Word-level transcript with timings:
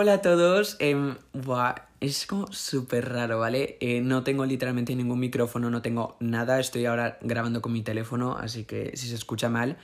Hola 0.00 0.12
a 0.12 0.22
todos. 0.22 0.76
em, 0.78 1.16
buah, 1.32 1.74
es 2.00 2.24
como 2.28 2.46
súper 2.52 3.08
raro, 3.08 3.40
¿vale? 3.40 3.78
Eh, 3.80 4.00
no 4.00 4.22
tengo 4.22 4.46
literalmente 4.46 4.94
ningún 4.94 5.18
micrófono, 5.18 5.70
no 5.70 5.82
tengo 5.82 6.16
nada. 6.20 6.60
Estoy 6.60 6.86
ahora 6.86 7.18
grabando 7.20 7.60
con 7.60 7.72
mi 7.72 7.82
teléfono, 7.82 8.38
así 8.38 8.62
que 8.62 8.96
si 8.96 9.08
se 9.08 9.16
escucha 9.16 9.48
mal. 9.48 9.76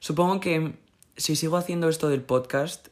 Supongo 0.00 0.40
que 0.40 0.74
si 1.16 1.36
sigo 1.36 1.56
haciendo 1.56 1.88
esto 1.88 2.08
del 2.08 2.22
podcast, 2.22 2.88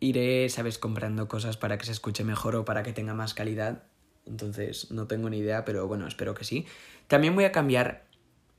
iré, 0.00 0.48
¿sabes?, 0.48 0.78
comprando 0.78 1.28
cosas 1.28 1.56
para 1.56 1.78
que 1.78 1.86
se 1.86 1.92
escuche 1.92 2.24
mejor 2.24 2.56
o 2.56 2.64
para 2.64 2.82
que 2.82 2.92
tenga 2.92 3.14
más 3.14 3.32
calidad. 3.32 3.84
Entonces, 4.26 4.90
no 4.90 5.06
tengo 5.06 5.30
ni 5.30 5.38
idea, 5.38 5.64
pero 5.64 5.86
bueno, 5.86 6.08
espero 6.08 6.34
que 6.34 6.42
sí. 6.42 6.66
También 7.06 7.36
voy 7.36 7.44
a 7.44 7.52
cambiar 7.52 8.04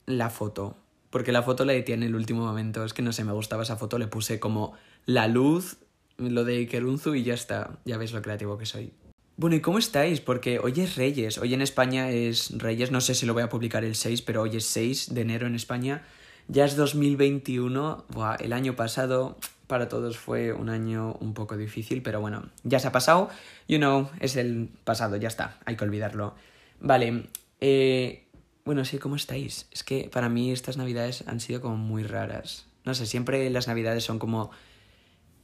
la 0.06 0.30
foto, 0.30 0.78
porque 1.10 1.34
la 1.34 1.44
foto 1.44 1.66
la 1.66 1.74
edité 1.74 1.96
en 1.96 2.04
el 2.04 2.16
último 2.16 2.46
momento. 2.46 2.86
Es 2.86 2.94
que 2.94 3.02
no 3.02 3.12
sé, 3.12 3.26
me 3.26 3.34
gustaba 3.34 3.64
esa 3.64 3.76
foto, 3.76 3.98
le 3.98 4.08
puse 4.08 4.40
como 4.40 4.72
la 5.06 5.28
luz, 5.28 5.80
lo 6.18 6.44
de 6.44 6.60
Ikerunzu 6.62 7.16
y 7.16 7.24
ya 7.24 7.34
está. 7.34 7.80
Ya 7.86 7.98
veis 7.98 8.14
lo 8.14 8.22
creativo 8.22 8.58
que 8.58 8.66
soy. 8.66 8.94
Bueno, 9.38 9.56
¿y 9.58 9.60
cómo 9.60 9.80
estáis? 9.80 10.22
Porque 10.22 10.60
hoy 10.60 10.74
es 10.78 10.96
Reyes. 10.96 11.38
Hoy 11.38 11.54
en 11.54 11.62
España 11.62 12.10
es 12.10 12.58
Reyes. 12.58 12.92
No 12.92 13.02
sé 13.02 13.16
si 13.16 13.26
lo 13.26 13.34
voy 13.34 13.44
a 13.44 13.50
publicar 13.50 13.84
el 13.84 13.96
6, 13.96 14.22
pero 14.22 14.42
hoy 14.42 14.56
es 14.58 14.66
6 14.66 15.14
de 15.14 15.22
enero 15.22 15.46
en 15.46 15.56
España. 15.56 16.04
Ya 16.48 16.64
es 16.64 16.76
2021. 16.76 18.06
Buah, 18.10 18.36
el 18.36 18.54
año 18.54 18.76
pasado 18.76 19.38
para 19.68 19.90
todos 19.90 20.18
fue 20.18 20.54
un 20.54 20.70
año 20.70 21.18
un 21.20 21.34
poco 21.34 21.58
difícil, 21.58 22.02
pero 22.02 22.22
bueno, 22.22 22.50
ya 22.64 22.80
se 22.80 22.88
ha 22.88 22.92
pasado. 22.92 23.30
You 23.68 23.78
know, 23.78 24.10
es 24.20 24.36
el 24.36 24.70
pasado, 24.84 25.18
ya 25.18 25.28
está. 25.28 25.60
Hay 25.66 25.76
que 25.76 25.84
olvidarlo. 25.84 26.36
Vale. 26.80 27.26
Eh, 27.60 28.28
bueno, 28.64 28.86
sí, 28.86 29.00
¿cómo 29.00 29.16
estáis? 29.16 29.68
Es 29.72 29.84
que 29.84 30.10
para 30.12 30.30
mí 30.30 30.52
estas 30.52 30.78
navidades 30.78 31.24
han 31.28 31.40
sido 31.40 31.62
como 31.62 31.78
muy 31.78 32.04
raras. 32.04 32.68
No 32.86 32.94
sé, 32.94 33.06
siempre 33.06 33.50
las 33.50 33.68
navidades 33.68 34.04
son 34.04 34.20
como 34.20 34.52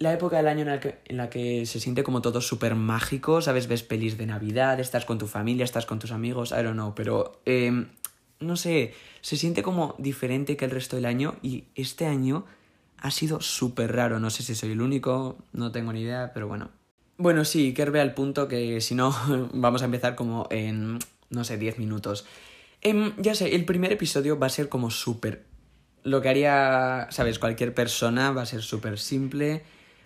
la 0.01 0.13
época 0.13 0.37
del 0.37 0.47
año 0.47 0.61
en 0.61 0.67
la 0.67 0.79
que, 0.79 0.97
en 1.05 1.17
la 1.17 1.29
que 1.29 1.65
se 1.67 1.79
siente 1.79 2.03
como 2.03 2.21
todo 2.21 2.41
súper 2.41 2.73
mágico, 2.73 3.41
¿sabes? 3.41 3.67
Ves 3.67 3.83
pelis 3.83 4.17
de 4.17 4.25
Navidad, 4.25 4.79
estás 4.79 5.05
con 5.05 5.19
tu 5.19 5.27
familia, 5.27 5.63
estás 5.63 5.85
con 5.85 5.99
tus 5.99 6.11
amigos, 6.11 6.51
I 6.51 6.63
don't 6.63 6.73
know, 6.73 6.95
pero 6.95 7.39
eh, 7.45 7.85
no 8.39 8.55
sé, 8.55 8.95
se 9.21 9.37
siente 9.37 9.61
como 9.61 9.95
diferente 9.99 10.57
que 10.57 10.65
el 10.65 10.71
resto 10.71 10.95
del 10.95 11.05
año 11.05 11.35
y 11.43 11.65
este 11.75 12.07
año 12.07 12.45
ha 12.97 13.11
sido 13.11 13.41
súper 13.41 13.95
raro, 13.95 14.19
no 14.19 14.31
sé 14.31 14.41
si 14.41 14.55
soy 14.55 14.71
el 14.71 14.81
único, 14.81 15.37
no 15.53 15.71
tengo 15.71 15.93
ni 15.93 16.01
idea, 16.01 16.31
pero 16.33 16.47
bueno. 16.47 16.71
Bueno, 17.17 17.45
sí, 17.45 17.75
que 17.75 17.85
ve 17.85 18.01
al 18.01 18.15
punto 18.15 18.47
que 18.47 18.81
si 18.81 18.95
no 18.95 19.15
vamos 19.53 19.83
a 19.83 19.85
empezar 19.85 20.15
como 20.15 20.47
en, 20.49 20.97
no 21.29 21.43
sé, 21.43 21.57
10 21.57 21.77
minutos. 21.77 22.25
Em, 22.81 23.13
ya 23.17 23.35
sé, 23.35 23.55
el 23.55 23.65
primer 23.65 23.91
episodio 23.91 24.39
va 24.39 24.47
a 24.47 24.49
ser 24.49 24.67
como 24.67 24.89
súper... 24.89 25.45
Lo 26.03 26.19
que 26.19 26.29
haría, 26.29 27.07
¿sabes? 27.11 27.37
Cualquier 27.37 27.75
persona 27.75 28.31
va 28.31 28.41
a 28.41 28.45
ser 28.47 28.63
súper 28.63 28.97
simple. 28.97 29.61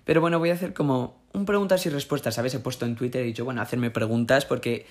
Pero 0.05 0.21
bueno, 0.21 0.39
voy 0.39 0.51
a 0.51 0.53
hacer 0.53 0.73
como 0.73 1.21
un 1.33 1.45
preguntas 1.45 1.85
y 1.85 1.89
respuestas, 1.89 2.35
¿sabes? 2.35 2.53
He 2.53 2.59
puesto 2.59 2.85
en 2.85 2.95
Twitter 2.95 3.21
y 3.21 3.23
he 3.25 3.27
dicho, 3.27 3.43
bueno, 3.43 3.61
hacerme 3.61 3.91
preguntas 3.91 4.45
porque 4.45 4.85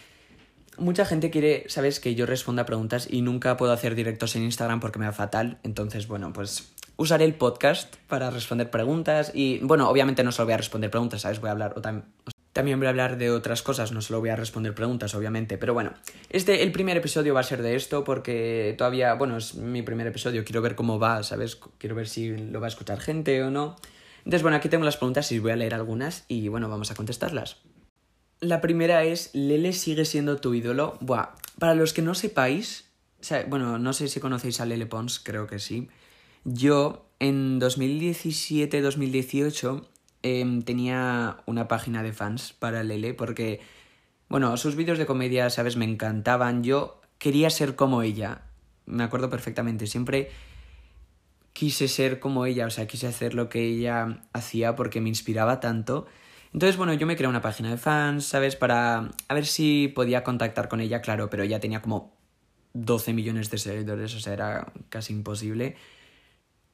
mucha 0.76 1.04
gente 1.04 1.30
quiere, 1.30 1.64
¿sabes? 1.68 2.00
Que 2.00 2.14
yo 2.14 2.26
responda 2.26 2.66
preguntas 2.66 3.06
y 3.10 3.22
nunca 3.22 3.56
puedo 3.56 3.72
hacer 3.72 3.94
directos 3.94 4.36
en 4.36 4.42
Instagram 4.42 4.80
porque 4.80 4.98
me 4.98 5.06
da 5.06 5.12
fatal. 5.12 5.58
Entonces, 5.62 6.08
bueno, 6.08 6.32
pues 6.32 6.72
usaré 6.96 7.24
el 7.24 7.34
podcast 7.34 7.94
para 8.08 8.30
responder 8.30 8.70
preguntas 8.70 9.30
y, 9.34 9.58
bueno, 9.62 9.88
obviamente 9.88 10.22
no 10.24 10.32
solo 10.32 10.46
voy 10.46 10.54
a 10.54 10.58
responder 10.58 10.90
preguntas, 10.90 11.22
¿sabes? 11.22 11.40
Voy 11.40 11.48
a 11.48 11.52
hablar 11.52 11.74
o 11.76 11.80
tam- 11.82 12.02
también 12.52 12.78
voy 12.78 12.86
a 12.86 12.90
hablar 12.90 13.16
de 13.18 13.30
otras 13.30 13.62
cosas, 13.62 13.90
no 13.90 14.00
solo 14.00 14.20
voy 14.20 14.28
a 14.28 14.36
responder 14.36 14.74
preguntas, 14.74 15.14
obviamente. 15.16 15.58
Pero 15.58 15.74
bueno, 15.74 15.92
este, 16.30 16.62
el 16.62 16.70
primer 16.70 16.96
episodio 16.96 17.34
va 17.34 17.40
a 17.40 17.44
ser 17.44 17.62
de 17.62 17.74
esto 17.74 18.04
porque 18.04 18.74
todavía, 18.78 19.14
bueno, 19.14 19.36
es 19.36 19.54
mi 19.56 19.82
primer 19.82 20.06
episodio, 20.06 20.44
quiero 20.44 20.62
ver 20.62 20.76
cómo 20.76 21.00
va, 21.00 21.22
¿sabes? 21.24 21.58
Quiero 21.78 21.96
ver 21.96 22.08
si 22.08 22.36
lo 22.36 22.60
va 22.60 22.66
a 22.66 22.68
escuchar 22.68 23.00
gente 23.00 23.42
o 23.42 23.50
no. 23.50 23.74
Entonces, 24.24 24.42
bueno, 24.42 24.56
aquí 24.56 24.68
tengo 24.68 24.84
las 24.84 24.96
preguntas 24.96 25.30
y 25.32 25.38
voy 25.38 25.52
a 25.52 25.56
leer 25.56 25.74
algunas 25.74 26.24
y, 26.28 26.48
bueno, 26.48 26.68
vamos 26.68 26.90
a 26.90 26.94
contestarlas. 26.94 27.58
La 28.40 28.60
primera 28.60 29.04
es, 29.04 29.30
¿Lele 29.34 29.72
sigue 29.72 30.04
siendo 30.04 30.38
tu 30.38 30.54
ídolo? 30.54 30.98
Buah, 31.00 31.34
para 31.58 31.74
los 31.74 31.92
que 31.92 32.02
no 32.02 32.14
sepáis, 32.14 32.90
o 33.20 33.24
sea, 33.24 33.44
bueno, 33.48 33.78
no 33.78 33.92
sé 33.92 34.08
si 34.08 34.20
conocéis 34.20 34.60
a 34.60 34.66
Lele 34.66 34.86
Pons, 34.86 35.20
creo 35.20 35.46
que 35.46 35.58
sí. 35.58 35.88
Yo, 36.44 37.06
en 37.20 37.60
2017-2018, 37.60 39.86
em, 40.22 40.62
tenía 40.62 41.38
una 41.46 41.68
página 41.68 42.02
de 42.02 42.12
fans 42.12 42.52
para 42.52 42.82
Lele 42.82 43.14
porque, 43.14 43.60
bueno, 44.28 44.56
sus 44.56 44.74
vídeos 44.76 44.98
de 44.98 45.06
comedia, 45.06 45.48
¿sabes? 45.48 45.76
Me 45.76 45.86
encantaban. 45.86 46.64
Yo 46.64 47.00
quería 47.18 47.50
ser 47.50 47.76
como 47.76 48.02
ella. 48.02 48.42
Me 48.84 49.04
acuerdo 49.04 49.30
perfectamente. 49.30 49.86
Siempre 49.86 50.30
quise 51.54 51.88
ser 51.88 52.20
como 52.20 52.44
ella, 52.44 52.66
o 52.66 52.70
sea, 52.70 52.86
quise 52.86 53.06
hacer 53.06 53.32
lo 53.32 53.48
que 53.48 53.64
ella 53.64 54.20
hacía 54.34 54.76
porque 54.76 55.00
me 55.00 55.08
inspiraba 55.08 55.60
tanto. 55.60 56.06
Entonces, 56.52 56.76
bueno, 56.76 56.92
yo 56.94 57.06
me 57.06 57.16
creé 57.16 57.28
una 57.28 57.40
página 57.40 57.70
de 57.70 57.78
fans, 57.78 58.26
¿sabes? 58.26 58.56
Para 58.56 59.10
a 59.28 59.34
ver 59.34 59.46
si 59.46 59.88
podía 59.88 60.22
contactar 60.24 60.68
con 60.68 60.80
ella, 60.80 61.00
claro, 61.00 61.30
pero 61.30 61.42
ella 61.44 61.60
tenía 61.60 61.80
como 61.80 62.14
12 62.74 63.12
millones 63.14 63.50
de 63.50 63.58
seguidores, 63.58 64.14
o 64.14 64.20
sea, 64.20 64.34
era 64.34 64.72
casi 64.90 65.12
imposible. 65.14 65.76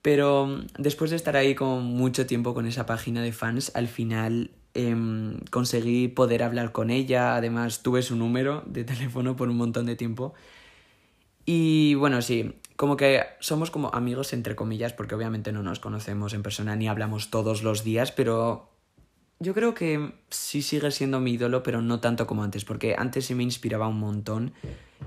Pero 0.03 0.47
mm, 0.47 0.67
después 0.79 1.11
de 1.11 1.17
estar 1.17 1.37
ahí 1.37 1.55
con 1.55 1.85
mucho 1.85 2.27
tiempo 2.27 2.55
con 2.55 2.67
esa 2.67 2.87
página 2.87 3.23
de 3.23 3.33
fans, 3.33 3.73
al 3.75 3.89
final 3.89 4.51
em, 4.75 5.39
conseguí 5.51 6.09
poder 6.09 6.43
hablar 6.43 6.73
con 6.73 6.91
ella, 6.91 7.37
además 7.37 7.83
tuve 7.83 8.03
su 8.03 8.17
número 8.17 8.63
de 8.67 8.85
teléfono 8.85 9.37
por 9.37 9.49
un 9.51 9.57
montón 9.57 9.87
de 9.87 9.97
tiempo. 9.97 10.35
Y 11.53 11.97
bueno, 11.97 12.23
sí, 12.23 12.61
como 12.77 12.97
que 12.97 13.25
somos 13.41 13.73
como 13.73 13.91
amigos 13.93 14.33
entre 14.35 14.55
comillas, 14.55 14.93
porque 14.93 15.17
obviamente 15.17 15.51
no 15.51 15.65
nos 15.65 15.81
conocemos 15.81 16.33
en 16.33 16.45
persona 16.45 16.77
ni 16.77 16.87
hablamos 16.87 17.31
todos 17.31 17.65
los 17.65 17.83
días, 17.83 18.13
pero 18.13 18.71
yo 19.41 19.53
creo 19.53 19.75
que 19.75 20.13
sí 20.29 20.63
sigue 20.63 20.93
siendo 20.93 21.19
mi 21.19 21.33
ídolo, 21.33 21.65
pero 21.65 21.83
no 21.83 21.99
tanto 21.99 22.29
como 22.29 22.45
antes, 22.45 22.65
porque 22.65 22.95
antes 22.97 23.27
sí 23.27 23.35
me 23.35 23.43
inspiraba 23.43 23.89
un 23.89 23.99
montón. 23.99 24.53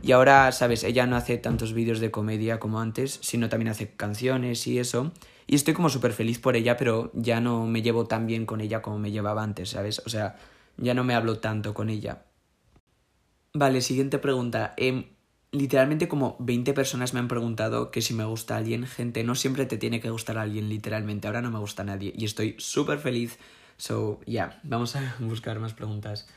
Y 0.02 0.12
ahora, 0.12 0.52
sabes, 0.52 0.84
ella 0.84 1.08
no 1.08 1.16
hace 1.16 1.38
tantos 1.38 1.72
vídeos 1.72 2.02
de 2.02 2.12
comedia 2.12 2.60
como 2.60 2.81
antes, 2.81 3.20
sino 3.22 3.48
también 3.48 3.70
hace 3.70 3.96
canciones 3.96 4.68
y 4.68 4.80
eso. 4.80 5.14
Y 5.48 5.56
estoy 5.56 5.74
como 5.74 5.88
súper 5.88 6.12
feliz 6.12 6.40
por 6.40 6.58
ella, 6.58 6.75
pero 6.75 7.10
ya 7.14 7.40
no 7.40 7.66
me 7.68 7.81
llevo 7.81 8.06
tan 8.06 8.28
bien 8.28 8.46
con 8.46 8.60
ella 8.60 8.81
como 8.81 9.00
me 9.00 9.12
llevaba 9.12 9.44
antes, 9.44 9.70
¿sabes? 9.70 10.02
O 10.06 10.10
sea, 10.10 10.36
ya 10.75 10.94
no 10.94 11.06
me 11.06 11.16
hablo 11.16 11.40
tanto 11.40 11.74
con 11.74 11.90
ella. 11.90 12.25
Vale, 13.54 13.80
siguiente 13.80 14.20
pregunta. 14.20 14.74
Em, 14.75 15.06
literalmente 15.53 16.08
como 16.08 16.36
20 16.40 16.74
personas 16.74 17.14
me 17.14 17.19
han 17.19 17.28
preguntado 17.28 17.91
que 17.91 18.02
si 18.02 18.14
me 18.14 18.25
gusta 18.25 18.58
alguien. 18.58 18.86
Gente, 18.86 19.24
no 19.24 19.36
siempre 19.36 19.66
te 19.66 19.78
tiene 19.78 20.02
que 20.02 20.09
gustar 20.09 20.38
alguien, 20.38 20.68
literalmente. 20.68 21.28
Ahora 21.28 21.41
no 21.41 21.52
me 21.52 21.59
gusta 21.59 21.84
nadie 21.84 22.12
y 22.18 22.25
estoy 22.25 22.56
súper 22.58 22.97
feliz. 22.97 23.38
So, 23.78 24.19
ya, 24.25 24.31
yeah, 24.31 24.59
vamos 24.63 24.96
a 24.96 25.16
buscar 25.19 25.59
más 25.59 25.74
preguntas. 25.74 26.28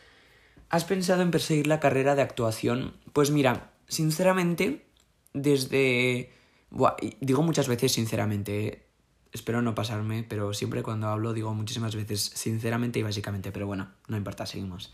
¿Has 0.68 0.84
pensado 0.84 1.22
en 1.22 1.30
perseguir 1.30 1.66
la 1.66 1.80
carrera 1.80 2.14
de 2.14 2.22
actuación? 2.22 2.94
Pues 3.12 3.30
mira, 3.30 3.72
sinceramente, 3.88 4.84
desde... 5.32 6.32
Buah, 6.70 6.96
digo 7.20 7.42
muchas 7.42 7.68
veces 7.68 7.92
sinceramente, 7.92 8.86
espero 9.32 9.62
no 9.62 9.74
pasarme, 9.74 10.24
pero 10.24 10.52
siempre 10.52 10.82
cuando 10.82 11.08
hablo 11.08 11.32
digo 11.32 11.54
muchísimas 11.54 11.94
veces 11.94 12.20
sinceramente 12.34 12.98
y 12.98 13.02
básicamente, 13.02 13.52
pero 13.52 13.66
bueno, 13.66 13.92
no 14.08 14.16
importa, 14.16 14.44
seguimos. 14.44 14.92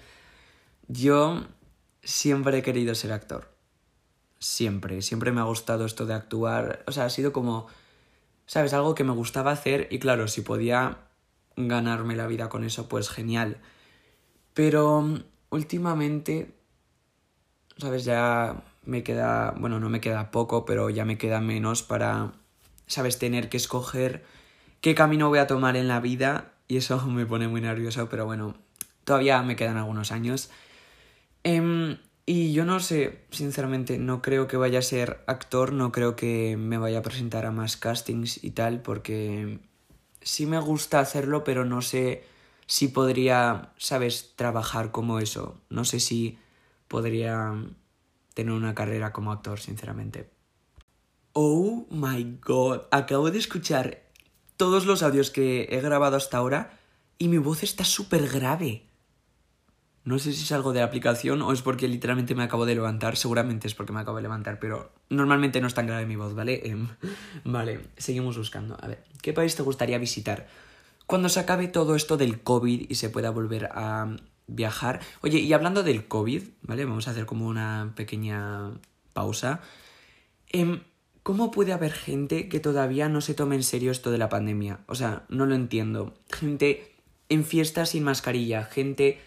Yo 0.86 1.44
siempre 2.04 2.58
he 2.58 2.62
querido 2.62 2.94
ser 2.94 3.12
actor. 3.12 3.51
Siempre, 4.42 5.02
siempre 5.02 5.30
me 5.30 5.40
ha 5.40 5.44
gustado 5.44 5.86
esto 5.86 6.04
de 6.04 6.14
actuar. 6.14 6.82
O 6.88 6.92
sea, 6.92 7.04
ha 7.04 7.10
sido 7.10 7.32
como, 7.32 7.68
¿sabes? 8.44 8.72
Algo 8.72 8.96
que 8.96 9.04
me 9.04 9.12
gustaba 9.12 9.52
hacer 9.52 9.86
y 9.92 10.00
claro, 10.00 10.26
si 10.26 10.40
podía 10.40 10.98
ganarme 11.56 12.16
la 12.16 12.26
vida 12.26 12.48
con 12.48 12.64
eso, 12.64 12.88
pues 12.88 13.08
genial. 13.08 13.58
Pero 14.52 15.20
últimamente, 15.50 16.56
¿sabes? 17.78 18.04
Ya 18.04 18.64
me 18.84 19.04
queda, 19.04 19.54
bueno, 19.56 19.78
no 19.78 19.88
me 19.88 20.00
queda 20.00 20.32
poco, 20.32 20.64
pero 20.64 20.90
ya 20.90 21.04
me 21.04 21.18
queda 21.18 21.40
menos 21.40 21.84
para, 21.84 22.32
¿sabes? 22.88 23.20
Tener 23.20 23.48
que 23.48 23.58
escoger 23.58 24.24
qué 24.80 24.96
camino 24.96 25.28
voy 25.28 25.38
a 25.38 25.46
tomar 25.46 25.76
en 25.76 25.86
la 25.86 26.00
vida 26.00 26.54
y 26.66 26.78
eso 26.78 27.00
me 27.06 27.26
pone 27.26 27.46
muy 27.46 27.60
nervioso, 27.60 28.08
pero 28.08 28.26
bueno, 28.26 28.56
todavía 29.04 29.40
me 29.44 29.54
quedan 29.54 29.76
algunos 29.76 30.10
años. 30.10 30.50
Eh, 31.44 31.96
y 32.24 32.52
yo 32.52 32.64
no 32.64 32.80
sé, 32.80 33.24
sinceramente, 33.30 33.98
no 33.98 34.22
creo 34.22 34.46
que 34.46 34.56
vaya 34.56 34.78
a 34.78 34.82
ser 34.82 35.22
actor, 35.26 35.72
no 35.72 35.90
creo 35.92 36.14
que 36.16 36.56
me 36.56 36.78
vaya 36.78 37.00
a 37.00 37.02
presentar 37.02 37.46
a 37.46 37.50
más 37.50 37.76
castings 37.76 38.42
y 38.44 38.52
tal, 38.52 38.80
porque 38.80 39.58
sí 40.20 40.46
me 40.46 40.60
gusta 40.60 41.00
hacerlo, 41.00 41.44
pero 41.44 41.64
no 41.64 41.82
sé 41.82 42.24
si 42.66 42.88
podría, 42.88 43.72
¿sabes?, 43.76 44.34
trabajar 44.36 44.92
como 44.92 45.18
eso. 45.18 45.60
No 45.68 45.84
sé 45.84 46.00
si 46.00 46.38
podría 46.88 47.54
tener 48.34 48.52
una 48.52 48.74
carrera 48.74 49.12
como 49.12 49.32
actor, 49.32 49.60
sinceramente. 49.60 50.30
Oh 51.32 51.86
my 51.90 52.38
god, 52.40 52.82
acabo 52.90 53.30
de 53.30 53.38
escuchar 53.38 54.02
todos 54.56 54.86
los 54.86 55.02
audios 55.02 55.30
que 55.30 55.68
he 55.70 55.80
grabado 55.80 56.16
hasta 56.16 56.38
ahora 56.38 56.78
y 57.18 57.28
mi 57.28 57.38
voz 57.38 57.62
está 57.62 57.84
súper 57.84 58.28
grave. 58.28 58.86
No 60.04 60.18
sé 60.18 60.32
si 60.32 60.42
es 60.42 60.52
algo 60.52 60.72
de 60.72 60.80
la 60.80 60.86
aplicación 60.86 61.42
o 61.42 61.52
es 61.52 61.62
porque 61.62 61.86
literalmente 61.86 62.34
me 62.34 62.42
acabo 62.42 62.66
de 62.66 62.74
levantar. 62.74 63.16
Seguramente 63.16 63.68
es 63.68 63.74
porque 63.74 63.92
me 63.92 64.00
acabo 64.00 64.16
de 64.16 64.22
levantar, 64.22 64.58
pero 64.58 64.92
normalmente 65.10 65.60
no 65.60 65.68
es 65.68 65.74
tan 65.74 65.86
grave 65.86 66.06
mi 66.06 66.16
voz, 66.16 66.34
¿vale? 66.34 66.60
Eh, 66.64 66.76
vale, 67.44 67.80
seguimos 67.96 68.36
buscando. 68.36 68.76
A 68.80 68.88
ver, 68.88 69.04
¿qué 69.22 69.32
país 69.32 69.54
te 69.54 69.62
gustaría 69.62 69.98
visitar? 69.98 70.48
cuando 71.12 71.28
se 71.28 71.40
acabe 71.40 71.68
todo 71.68 71.94
esto 71.94 72.16
del 72.16 72.42
COVID 72.42 72.86
y 72.88 72.94
se 72.94 73.10
pueda 73.10 73.30
volver 73.30 73.66
a 73.72 74.16
viajar. 74.46 75.00
Oye, 75.20 75.40
y 75.40 75.52
hablando 75.52 75.82
del 75.82 76.08
COVID, 76.08 76.42
¿vale? 76.62 76.86
Vamos 76.86 77.06
a 77.06 77.10
hacer 77.10 77.26
como 77.26 77.46
una 77.46 77.92
pequeña 77.96 78.70
pausa. 79.12 79.60
Em, 80.48 80.80
¿Cómo 81.22 81.50
puede 81.50 81.72
haber 81.72 81.92
gente 81.92 82.48
que 82.48 82.60
todavía 82.60 83.10
no 83.10 83.20
se 83.20 83.34
tome 83.34 83.54
en 83.56 83.62
serio 83.62 83.92
esto 83.92 84.10
de 84.10 84.16
la 84.16 84.30
pandemia? 84.30 84.80
O 84.86 84.94
sea, 84.94 85.24
no 85.28 85.44
lo 85.44 85.54
entiendo. 85.54 86.14
Gente 86.30 86.94
en 87.28 87.44
fiestas 87.44 87.90
sin 87.90 88.04
mascarilla, 88.04 88.64
gente... 88.64 89.20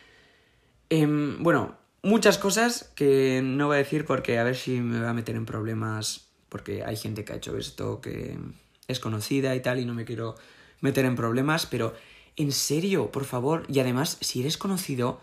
Em, 0.89 1.41
bueno, 1.41 1.75
muchas 2.03 2.37
cosas 2.37 2.91
que 2.95 3.41
no 3.43 3.67
voy 3.67 3.75
a 3.75 3.79
decir 3.79 4.05
porque 4.05 4.37
a 4.37 4.43
ver 4.43 4.55
si 4.55 4.79
me 4.79 4.99
va 4.99 5.09
a 5.09 5.13
meter 5.13 5.35
en 5.35 5.45
problemas 5.45 6.27
porque 6.49 6.83
hay 6.83 6.95
gente 6.95 7.25
que 7.25 7.33
ha 7.33 7.37
hecho 7.37 7.57
esto 7.57 8.01
que 8.01 8.37
es 8.87 8.99
conocida 8.99 9.55
y 9.55 9.61
tal 9.61 9.79
y 9.79 9.85
no 9.85 9.93
me 9.93 10.05
quiero 10.05 10.35
meter 10.81 11.05
en 11.05 11.15
problemas, 11.15 11.65
pero 11.65 11.93
en 12.35 12.51
serio, 12.51 13.11
por 13.11 13.25
favor, 13.25 13.65
y 13.67 13.79
además, 13.79 14.17
si 14.21 14.41
eres 14.41 14.57
conocido, 14.57 15.21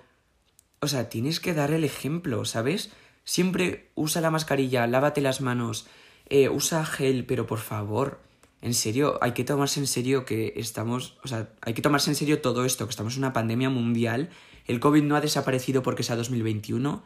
o 0.81 0.89
sea, 0.89 1.09
tienes 1.09 1.41
que 1.41 1.55
dar 1.55 1.71
el 1.71 1.85
ejemplo, 1.85 2.45
¿sabes? 2.45 2.91
Siempre 3.25 3.91
usa 3.95 4.21
la 4.21 4.31
mascarilla, 4.31 4.87
lávate 4.87 5.21
las 5.21 5.41
manos, 5.41 5.87
eh, 6.29 6.49
usa 6.49 6.85
gel, 6.85 7.25
pero 7.25 7.47
por 7.47 7.61
favor, 7.61 8.21
en 8.63 8.75
serio, 8.75 9.19
hay 9.21 9.33
que 9.33 9.43
tomarse 9.43 9.81
en 9.81 9.89
serio 9.89 10.25
que 10.25 10.55
estamos, 10.57 11.19
o 11.25 11.29
sea, 11.29 11.53
hay 11.61 11.75
que 11.75 11.83
tomarse 11.83 12.11
en 12.11 12.15
serio 12.15 12.41
todo 12.41 12.65
esto, 12.65 12.87
que 12.87 12.91
estamos 12.91 13.15
en 13.15 13.21
una 13.21 13.33
pandemia 13.33 13.69
mundial, 13.69 14.31
el 14.67 14.79
COVID 14.79 15.03
no 15.03 15.17
ha 15.17 15.21
desaparecido 15.21 15.83
porque 15.83 16.05
sea 16.05 16.15
2021, 16.15 17.03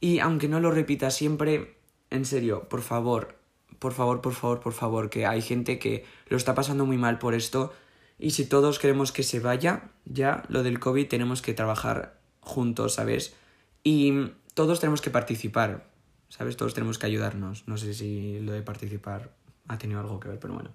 y 0.00 0.20
aunque 0.20 0.48
no 0.48 0.60
lo 0.60 0.70
repita 0.70 1.10
siempre, 1.10 1.76
en 2.08 2.24
serio, 2.24 2.68
por 2.68 2.82
favor, 2.82 3.36
por 3.80 3.92
favor, 3.92 4.20
por 4.20 4.32
favor, 4.32 4.60
por 4.60 4.72
favor, 4.72 5.10
que 5.10 5.26
hay 5.26 5.42
gente 5.42 5.80
que 5.80 6.04
lo 6.28 6.36
está 6.36 6.54
pasando 6.54 6.86
muy 6.86 6.98
mal 6.98 7.18
por 7.18 7.34
esto, 7.34 7.74
y 8.16 8.30
si 8.30 8.44
todos 8.44 8.78
queremos 8.78 9.10
que 9.10 9.24
se 9.24 9.40
vaya, 9.40 9.90
ya 10.04 10.44
lo 10.48 10.62
del 10.62 10.78
COVID 10.78 11.08
tenemos 11.08 11.42
que 11.42 11.52
trabajar 11.52 12.20
juntos, 12.38 12.94
¿sabes? 12.94 13.34
Y 13.82 14.12
todos 14.54 14.78
tenemos 14.78 15.00
que 15.00 15.10
participar, 15.10 15.90
¿sabes? 16.28 16.56
Todos 16.56 16.74
tenemos 16.74 16.98
que 16.98 17.06
ayudarnos. 17.06 17.66
No 17.66 17.78
sé 17.78 17.94
si 17.94 18.38
lo 18.40 18.52
de 18.52 18.62
participar 18.62 19.39
ha 19.68 19.78
tenido 19.78 20.00
algo 20.00 20.20
que 20.20 20.28
ver, 20.28 20.38
pero 20.38 20.54
bueno. 20.54 20.70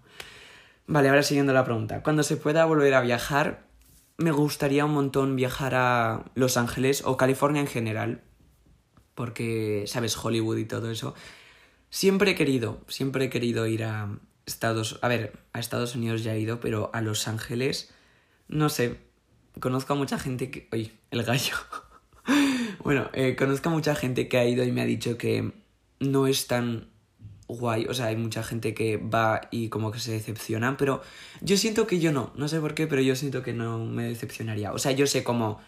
Vale, 0.87 1.09
ahora 1.09 1.23
siguiendo 1.23 1.53
la 1.53 1.65
pregunta. 1.65 2.03
Cuando 2.03 2.23
se 2.23 2.37
pueda 2.37 2.65
volver 2.65 2.93
a 2.93 3.01
viajar, 3.01 3.67
me 4.17 4.31
gustaría 4.31 4.85
un 4.85 4.93
montón 4.93 5.35
viajar 5.35 5.73
a 5.75 6.25
Los 6.35 6.57
Ángeles 6.57 7.03
o 7.05 7.17
California 7.17 7.61
en 7.61 7.67
general, 7.67 8.21
porque, 9.15 9.85
¿sabes? 9.87 10.17
Hollywood 10.17 10.57
y 10.57 10.65
todo 10.65 10.91
eso. 10.91 11.15
Siempre 11.89 12.31
he 12.31 12.35
querido, 12.35 12.81
siempre 12.87 13.25
he 13.25 13.29
querido 13.29 13.67
ir 13.67 13.83
a, 13.83 14.19
Estados... 14.45 14.99
A 15.01 15.07
ver, 15.07 15.39
a 15.53 15.59
Estados 15.59 15.95
Unidos 15.95 16.23
ya 16.23 16.35
he 16.35 16.39
ido, 16.39 16.59
pero 16.59 16.91
a 16.93 17.01
Los 17.01 17.27
Ángeles, 17.27 17.91
no 18.47 18.69
sé, 18.69 18.99
conozco 19.59 19.93
a 19.93 19.95
mucha 19.95 20.19
gente 20.19 20.51
que... 20.51 20.69
Oye, 20.71 20.91
el 21.11 21.23
gallo. 21.23 21.55
bueno, 22.83 23.09
eh, 23.13 23.35
conozco 23.35 23.69
a 23.69 23.71
mucha 23.71 23.95
gente 23.95 24.27
que 24.27 24.37
ha 24.37 24.45
ido 24.45 24.63
y 24.63 24.71
me 24.71 24.81
ha 24.81 24.85
dicho 24.85 25.17
que 25.17 25.51
no 25.99 26.27
es 26.27 26.47
tan 26.47 26.89
guay. 27.47 27.85
O 27.87 27.93
sea, 27.93 28.07
hay 28.07 28.15
mucha 28.15 28.43
gente 28.43 28.73
que 28.73 28.97
va 28.97 29.41
y 29.51 29.69
como 29.69 29.91
que 29.91 29.99
se 29.99 30.11
decepciona, 30.11 30.77
pero 30.77 31.01
yo 31.41 31.57
siento 31.57 31.87
que 31.87 31.99
yo 31.99 32.11
no. 32.11 32.31
No 32.35 32.47
sé 32.47 32.59
por 32.59 32.73
qué, 32.73 32.87
pero 32.87 33.01
yo 33.01 33.15
siento 33.15 33.43
que 33.43 33.53
no 33.53 33.79
me 33.85 34.05
decepcionaría. 34.05 34.73
O 34.73 34.79
sea, 34.79 34.91
yo 34.91 35.07
sé 35.07 35.23
cómo, 35.23 35.59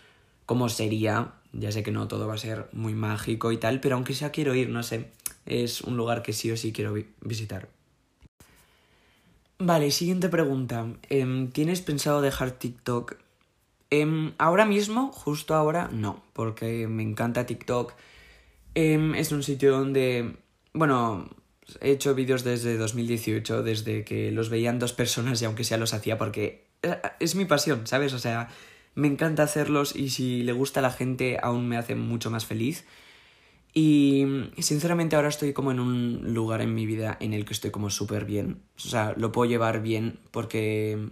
cómo 0.45 0.69
sería. 0.69 1.33
Ya 1.53 1.71
sé 1.71 1.83
que 1.83 1.91
no 1.91 2.07
todo 2.07 2.27
va 2.27 2.35
a 2.35 2.38
ser 2.38 2.68
muy 2.74 2.94
mágico 2.94 3.51
y 3.51 3.57
tal, 3.57 3.79
pero 3.79 3.95
aunque 3.95 4.13
sea 4.13 4.31
quiero 4.31 4.53
ir, 4.56 4.69
no 4.69 4.83
sé. 4.83 5.12
Es 5.45 5.81
un 5.81 5.97
lugar 5.97 6.24
que 6.24 6.33
sí 6.33 6.51
o 6.51 6.57
sí 6.57 6.74
quiero 6.74 6.94
visitar. 7.21 7.69
Vale, 9.59 9.89
siguiente 9.91 10.29
pregunta. 10.29 10.85
Em, 11.09 11.50
¿Tienes 11.50 11.81
pensado 11.81 12.21
dejar 12.21 12.51
TikTok? 12.51 13.15
Em, 13.89 14.33
ahora 14.38 14.65
mismo, 14.65 15.12
justo 15.12 15.56
ahora, 15.56 15.89
no, 15.91 16.21
porque 16.33 16.88
me 16.88 17.01
encanta 17.03 17.45
TikTok. 17.45 17.94
Em, 18.75 19.15
es 19.15 19.31
un 19.31 19.41
sitio 19.44 19.71
donde, 19.71 20.35
bueno, 20.74 21.29
he 21.81 21.91
hecho 21.91 22.15
vídeos 22.15 22.43
desde 22.43 22.77
2018, 22.77 23.63
desde 23.63 24.03
que 24.03 24.31
los 24.31 24.49
veían 24.49 24.79
dos 24.79 24.93
personas 24.93 25.41
y 25.41 25.45
aunque 25.45 25.63
sea 25.63 25.77
los 25.77 25.93
hacía 25.93 26.17
porque 26.17 26.67
eh, 26.83 26.97
es 27.19 27.35
mi 27.35 27.45
pasión, 27.45 27.87
¿sabes? 27.87 28.13
O 28.13 28.19
sea, 28.19 28.49
me 28.95 29.07
encanta 29.07 29.43
hacerlos 29.43 29.95
y 29.95 30.09
si 30.09 30.43
le 30.43 30.53
gusta 30.53 30.79
a 30.79 30.83
la 30.83 30.91
gente 30.91 31.37
aún 31.41 31.67
me 31.67 31.77
hace 31.77 31.95
mucho 31.95 32.31
más 32.31 32.45
feliz. 32.45 32.85
Y 33.73 34.25
sinceramente 34.57 35.15
ahora 35.15 35.27
estoy 35.27 35.53
como 35.53 35.71
en 35.71 35.79
un 35.79 36.33
lugar 36.33 36.61
en 36.61 36.73
mi 36.73 36.87
vida 36.87 37.15
en 37.19 37.33
el 37.33 37.45
que 37.45 37.53
estoy 37.53 37.69
como 37.69 37.91
súper 37.91 38.25
bien. 38.25 38.63
O 38.77 38.89
sea, 38.89 39.13
lo 39.17 39.31
puedo 39.31 39.47
llevar 39.47 39.83
bien 39.83 40.19
porque, 40.31 41.09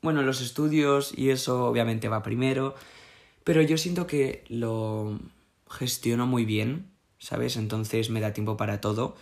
bueno, 0.00 0.22
los 0.22 0.40
estudios 0.40 1.12
y 1.16 1.30
eso 1.30 1.66
obviamente 1.66 2.08
va 2.08 2.22
primero. 2.22 2.76
Pero 3.42 3.62
yo 3.62 3.76
siento 3.78 4.06
que 4.06 4.44
lo 4.48 5.18
gestiono 5.68 6.26
muy 6.26 6.44
bien, 6.44 6.86
¿sabes? 7.18 7.56
Entonces 7.56 8.10
me 8.10 8.20
da 8.20 8.32
tiempo 8.32 8.56
para 8.56 8.80
todo. 8.80 9.16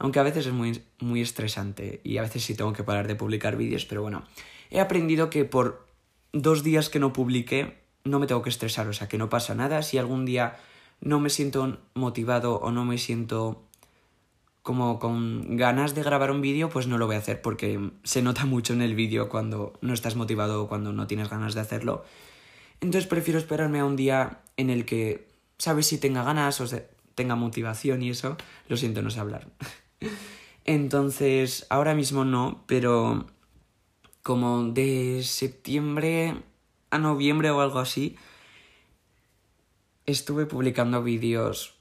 Aunque 0.00 0.18
a 0.18 0.22
veces 0.22 0.46
es 0.46 0.52
muy, 0.52 0.82
muy 0.98 1.20
estresante 1.20 2.00
y 2.02 2.16
a 2.16 2.22
veces 2.22 2.42
sí 2.42 2.54
tengo 2.54 2.72
que 2.72 2.82
parar 2.82 3.06
de 3.06 3.16
publicar 3.16 3.56
vídeos, 3.56 3.84
pero 3.84 4.00
bueno, 4.00 4.24
he 4.70 4.80
aprendido 4.80 5.28
que 5.28 5.44
por 5.44 5.86
dos 6.32 6.62
días 6.62 6.88
que 6.88 6.98
no 6.98 7.12
publique 7.12 7.76
no 8.04 8.18
me 8.18 8.26
tengo 8.26 8.40
que 8.40 8.48
estresar, 8.48 8.88
o 8.88 8.94
sea, 8.94 9.08
que 9.08 9.18
no 9.18 9.28
pasa 9.28 9.54
nada. 9.54 9.82
Si 9.82 9.98
algún 9.98 10.24
día 10.24 10.56
no 11.02 11.20
me 11.20 11.28
siento 11.28 11.76
motivado 11.92 12.56
o 12.60 12.72
no 12.72 12.86
me 12.86 12.96
siento 12.96 13.62
como 14.62 14.98
con 14.98 15.58
ganas 15.58 15.94
de 15.94 16.02
grabar 16.02 16.30
un 16.30 16.40
vídeo, 16.40 16.70
pues 16.70 16.86
no 16.86 16.96
lo 16.96 17.06
voy 17.06 17.16
a 17.16 17.18
hacer 17.18 17.42
porque 17.42 17.90
se 18.02 18.22
nota 18.22 18.46
mucho 18.46 18.72
en 18.72 18.80
el 18.80 18.94
vídeo 18.94 19.28
cuando 19.28 19.74
no 19.82 19.92
estás 19.92 20.16
motivado 20.16 20.62
o 20.62 20.68
cuando 20.68 20.94
no 20.94 21.06
tienes 21.08 21.28
ganas 21.28 21.52
de 21.52 21.60
hacerlo. 21.60 22.06
Entonces 22.80 23.06
prefiero 23.06 23.38
esperarme 23.38 23.80
a 23.80 23.84
un 23.84 23.96
día 23.96 24.40
en 24.56 24.70
el 24.70 24.86
que, 24.86 25.28
¿sabes? 25.58 25.88
Si 25.88 25.98
tenga 25.98 26.24
ganas 26.24 26.58
o 26.62 26.66
tenga 27.14 27.36
motivación 27.36 28.02
y 28.02 28.08
eso, 28.08 28.38
lo 28.66 28.78
siento, 28.78 29.02
no 29.02 29.10
sé 29.10 29.20
hablar. 29.20 29.46
Entonces, 30.64 31.66
ahora 31.70 31.94
mismo 31.94 32.24
no, 32.24 32.64
pero 32.66 33.26
como 34.22 34.64
de 34.64 35.22
septiembre 35.24 36.42
a 36.90 36.98
noviembre 36.98 37.50
o 37.50 37.60
algo 37.60 37.78
así, 37.78 38.16
estuve 40.06 40.46
publicando 40.46 41.02
vídeos 41.02 41.74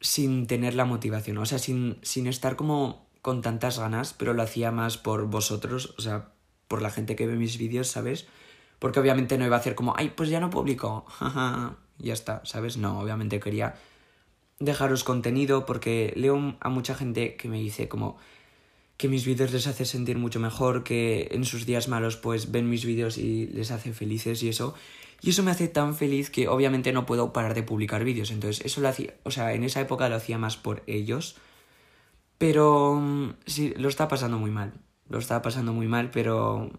sin 0.00 0.46
tener 0.46 0.74
la 0.74 0.84
motivación, 0.84 1.38
o 1.38 1.46
sea, 1.46 1.58
sin, 1.58 1.98
sin 2.02 2.26
estar 2.26 2.56
como 2.56 3.08
con 3.22 3.40
tantas 3.40 3.78
ganas, 3.78 4.14
pero 4.14 4.34
lo 4.34 4.42
hacía 4.42 4.72
más 4.72 4.98
por 4.98 5.26
vosotros, 5.26 5.94
o 5.96 6.02
sea, 6.02 6.32
por 6.66 6.82
la 6.82 6.90
gente 6.90 7.14
que 7.14 7.26
ve 7.26 7.36
mis 7.36 7.56
vídeos, 7.56 7.88
¿sabes? 7.88 8.26
Porque 8.80 8.98
obviamente 8.98 9.38
no 9.38 9.46
iba 9.46 9.56
a 9.56 9.60
hacer 9.60 9.76
como, 9.76 9.94
ay, 9.96 10.10
pues 10.10 10.28
ya 10.28 10.40
no 10.40 10.50
publico, 10.50 11.06
ya 11.98 12.12
está, 12.12 12.42
¿sabes? 12.44 12.76
No, 12.76 12.98
obviamente 12.98 13.38
quería 13.38 13.76
dejaros 14.64 15.04
contenido 15.04 15.66
porque 15.66 16.12
leo 16.16 16.56
a 16.60 16.68
mucha 16.68 16.94
gente 16.94 17.36
que 17.36 17.48
me 17.48 17.58
dice 17.58 17.88
como 17.88 18.16
que 18.96 19.08
mis 19.08 19.24
vídeos 19.24 19.52
les 19.52 19.66
hace 19.66 19.84
sentir 19.84 20.16
mucho 20.16 20.38
mejor, 20.38 20.84
que 20.84 21.28
en 21.32 21.44
sus 21.44 21.66
días 21.66 21.88
malos 21.88 22.16
pues 22.16 22.52
ven 22.52 22.70
mis 22.70 22.84
vídeos 22.84 23.18
y 23.18 23.48
les 23.48 23.70
hace 23.70 23.92
felices 23.92 24.42
y 24.42 24.48
eso. 24.48 24.74
Y 25.20 25.30
eso 25.30 25.42
me 25.42 25.52
hace 25.52 25.68
tan 25.68 25.94
feliz 25.94 26.30
que 26.30 26.48
obviamente 26.48 26.92
no 26.92 27.06
puedo 27.06 27.32
parar 27.32 27.54
de 27.54 27.62
publicar 27.62 28.04
vídeos. 28.04 28.30
Entonces, 28.32 28.64
eso 28.64 28.80
lo 28.80 28.88
hacía, 28.88 29.14
o 29.22 29.30
sea, 29.30 29.54
en 29.54 29.62
esa 29.62 29.80
época 29.80 30.08
lo 30.08 30.16
hacía 30.16 30.36
más 30.36 30.56
por 30.56 30.82
ellos. 30.86 31.36
Pero 32.38 32.96
mm, 33.00 33.34
sí, 33.46 33.72
lo 33.76 33.88
está 33.88 34.08
pasando 34.08 34.38
muy 34.38 34.50
mal. 34.50 34.72
Lo 35.08 35.18
está 35.18 35.40
pasando 35.42 35.72
muy 35.72 35.86
mal, 35.86 36.10
pero... 36.10 36.70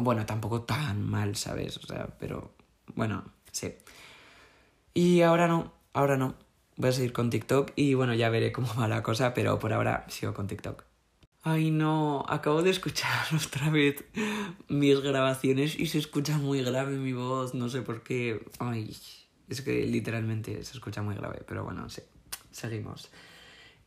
bueno, 0.00 0.26
tampoco 0.26 0.62
tan 0.62 1.08
mal, 1.08 1.36
¿sabes? 1.36 1.76
O 1.78 1.86
sea, 1.86 2.08
pero... 2.18 2.52
Bueno, 2.96 3.24
sí. 3.52 3.74
Y 4.94 5.22
ahora 5.22 5.46
no, 5.46 5.72
ahora 5.92 6.16
no. 6.16 6.34
Voy 6.78 6.90
a 6.90 6.92
seguir 6.92 7.12
con 7.12 7.28
TikTok 7.28 7.72
y 7.74 7.94
bueno, 7.94 8.14
ya 8.14 8.30
veré 8.30 8.52
cómo 8.52 8.72
va 8.78 8.86
la 8.86 9.02
cosa, 9.02 9.34
pero 9.34 9.58
por 9.58 9.72
ahora 9.72 10.06
sigo 10.08 10.32
con 10.32 10.46
TikTok. 10.46 10.84
Ay, 11.42 11.72
no, 11.72 12.24
acabo 12.28 12.62
de 12.62 12.70
escuchar 12.70 13.26
otra 13.46 13.68
vez 13.70 14.04
mis 14.68 15.00
grabaciones 15.00 15.76
y 15.76 15.86
se 15.86 15.98
escucha 15.98 16.38
muy 16.38 16.62
grave 16.62 16.96
mi 16.96 17.12
voz, 17.12 17.52
no 17.52 17.68
sé 17.68 17.82
por 17.82 18.04
qué. 18.04 18.46
Ay, 18.60 18.96
es 19.48 19.60
que 19.62 19.86
literalmente 19.86 20.62
se 20.62 20.74
escucha 20.74 21.02
muy 21.02 21.16
grave, 21.16 21.42
pero 21.48 21.64
bueno, 21.64 21.90
sí, 21.90 22.02
seguimos. 22.52 23.10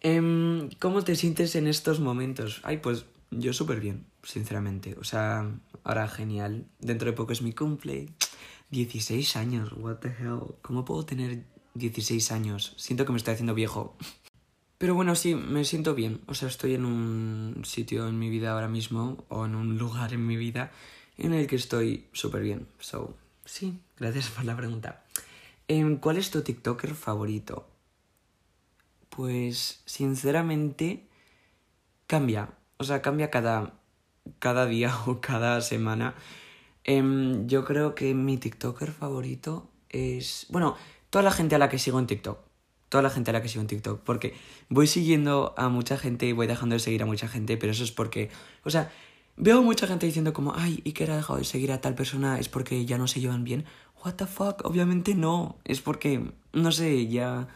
Em, 0.02 0.70
¿Cómo 0.78 1.02
te 1.02 1.16
sientes 1.16 1.56
en 1.56 1.68
estos 1.68 2.02
momentos? 2.02 2.60
Ay, 2.64 2.80
pues 2.80 3.06
yo 3.30 3.54
súper 3.54 3.80
bien, 3.80 4.06
sinceramente. 4.22 4.98
O 5.00 5.06
sea, 5.06 5.50
ahora 5.86 6.10
genial. 6.10 6.66
Dentro 6.80 7.10
de 7.10 7.16
poco 7.16 7.32
es 7.32 7.42
mi 7.42 7.54
cumple. 7.54 8.10
16 8.70 9.36
años, 9.38 9.72
what 9.78 9.98
the 9.98 10.10
hell. 10.10 10.56
¿Cómo 10.62 10.86
puedo 10.86 11.06
tener 11.06 11.46
16 11.74 12.32
años? 12.32 12.74
Siento 12.78 13.06
que 13.06 13.12
me 13.12 13.18
estoy 13.18 13.34
haciendo 13.34 13.54
viejo. 13.54 13.96
Pero 14.78 14.96
bueno, 14.96 15.14
sí, 15.14 15.36
me 15.36 15.64
siento 15.64 15.94
bien. 15.94 16.22
O 16.26 16.34
sea, 16.34 16.48
estoy 16.48 16.74
en 16.74 16.86
un 16.86 17.62
sitio 17.66 18.08
en 18.08 18.18
mi 18.18 18.32
vida 18.32 18.52
ahora 18.52 18.68
mismo, 18.68 19.24
o 19.30 19.46
en 19.46 19.54
un 19.54 19.78
lugar 19.78 20.12
en 20.12 20.26
mi 20.26 20.38
vida, 20.38 20.72
en 21.20 21.34
el 21.34 21.46
que 21.46 21.56
estoy 21.56 22.08
súper 22.14 22.42
bien. 22.42 22.68
So, 22.80 23.16
sí, 23.46 23.80
gracias 24.00 24.30
por 24.30 24.44
la 24.44 24.58
pregunta. 24.58 25.04
Em, 25.68 25.98
¿Cuál 25.98 26.18
es 26.18 26.32
tu 26.32 26.42
TikToker 26.42 26.96
favorito? 26.96 27.68
Pues, 29.10 29.84
sinceramente, 29.86 31.06
cambia. 32.08 32.50
O 32.78 32.84
sea, 32.84 33.04
cambia 33.04 33.30
cada, 33.30 33.74
cada 34.40 34.66
día 34.66 34.98
o 35.06 35.22
cada 35.22 35.62
semana. 35.62 36.16
Em, 36.84 37.48
yo 37.48 37.64
creo 37.66 37.94
que 37.94 38.16
mi 38.16 38.38
TikToker 38.38 38.92
favorito 38.92 39.70
es. 39.90 40.48
Bueno, 40.50 40.76
toda 41.12 41.22
la 41.24 41.32
gente 41.32 41.56
a 41.56 41.60
la 41.60 41.70
que 41.70 41.78
sigo 41.78 42.00
en 42.00 42.08
TikTok. 42.08 42.40
Toda 42.90 43.04
la 43.04 43.10
gente 43.12 43.30
a 43.30 43.34
la 43.34 43.42
que 43.42 43.50
sigo 43.50 43.62
en 43.62 43.68
TikTok. 43.68 44.02
Porque 44.02 44.34
voy 44.70 44.88
siguiendo 44.88 45.54
a 45.58 45.70
mucha 45.70 45.98
gente 45.98 46.26
y 46.26 46.32
voy 46.32 46.48
dejando 46.48 46.74
de 46.74 46.80
seguir 46.80 47.04
a 47.04 47.06
mucha 47.06 47.28
gente, 47.28 47.58
pero 47.58 47.72
eso 47.74 47.84
es 47.84 47.92
porque. 47.92 48.32
O 48.64 48.72
sea, 48.72 48.92
veo 49.38 49.62
mucha 49.62 49.86
gente 49.86 50.08
diciendo 50.08 50.34
como, 50.34 50.56
ay, 50.56 50.82
¿y 50.84 50.94
que 50.94 51.04
era 51.04 51.16
dejado 51.16 51.38
de 51.38 51.46
seguir 51.46 51.72
a 51.72 51.82
tal 51.82 51.94
persona? 51.94 52.40
¿Es 52.40 52.50
porque 52.50 52.86
ya 52.86 52.98
no 52.98 53.08
se 53.08 53.20
llevan 53.20 53.44
bien? 53.44 53.66
What 54.04 54.16
the 54.16 54.26
fuck? 54.26 54.66
Obviamente 54.66 55.14
no. 55.14 55.58
Es 55.66 55.82
porque, 55.82 56.32
no 56.54 56.72
sé, 56.72 57.08
ya. 57.08 57.48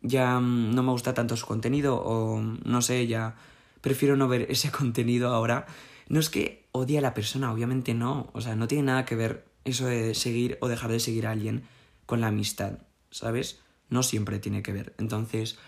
Ya 0.00 0.38
mm, 0.38 0.74
no 0.74 0.82
me 0.82 0.92
gusta 0.92 1.14
tanto 1.14 1.36
su 1.36 1.46
contenido 1.46 1.96
o 1.96 2.40
no 2.40 2.82
sé, 2.82 3.08
ya 3.08 3.34
prefiero 3.80 4.16
no 4.16 4.28
ver 4.28 4.46
ese 4.50 4.70
contenido 4.78 5.34
ahora. 5.34 5.66
No 6.08 6.20
es 6.20 6.30
que 6.30 6.66
odie 6.72 6.98
a 6.98 7.00
la 7.00 7.14
persona, 7.14 7.52
obviamente 7.52 7.94
no. 7.94 8.28
O 8.32 8.40
sea, 8.40 8.56
no 8.56 8.68
tiene 8.68 8.84
nada 8.84 9.04
que 9.04 9.16
ver 9.16 9.44
eso 9.64 9.86
de 9.86 10.14
seguir 10.14 10.58
o 10.60 10.68
dejar 10.68 10.90
de 10.90 11.00
seguir 11.00 11.26
a 11.26 11.32
alguien 11.32 11.64
con 12.08 12.22
la 12.22 12.28
amistad, 12.28 12.78
¿sabes? 13.10 13.60
No 13.88 14.02
siempre 14.02 14.38
tiene 14.38 14.62
que 14.62 14.72
ver. 14.72 14.94
Entonces, 14.98 15.58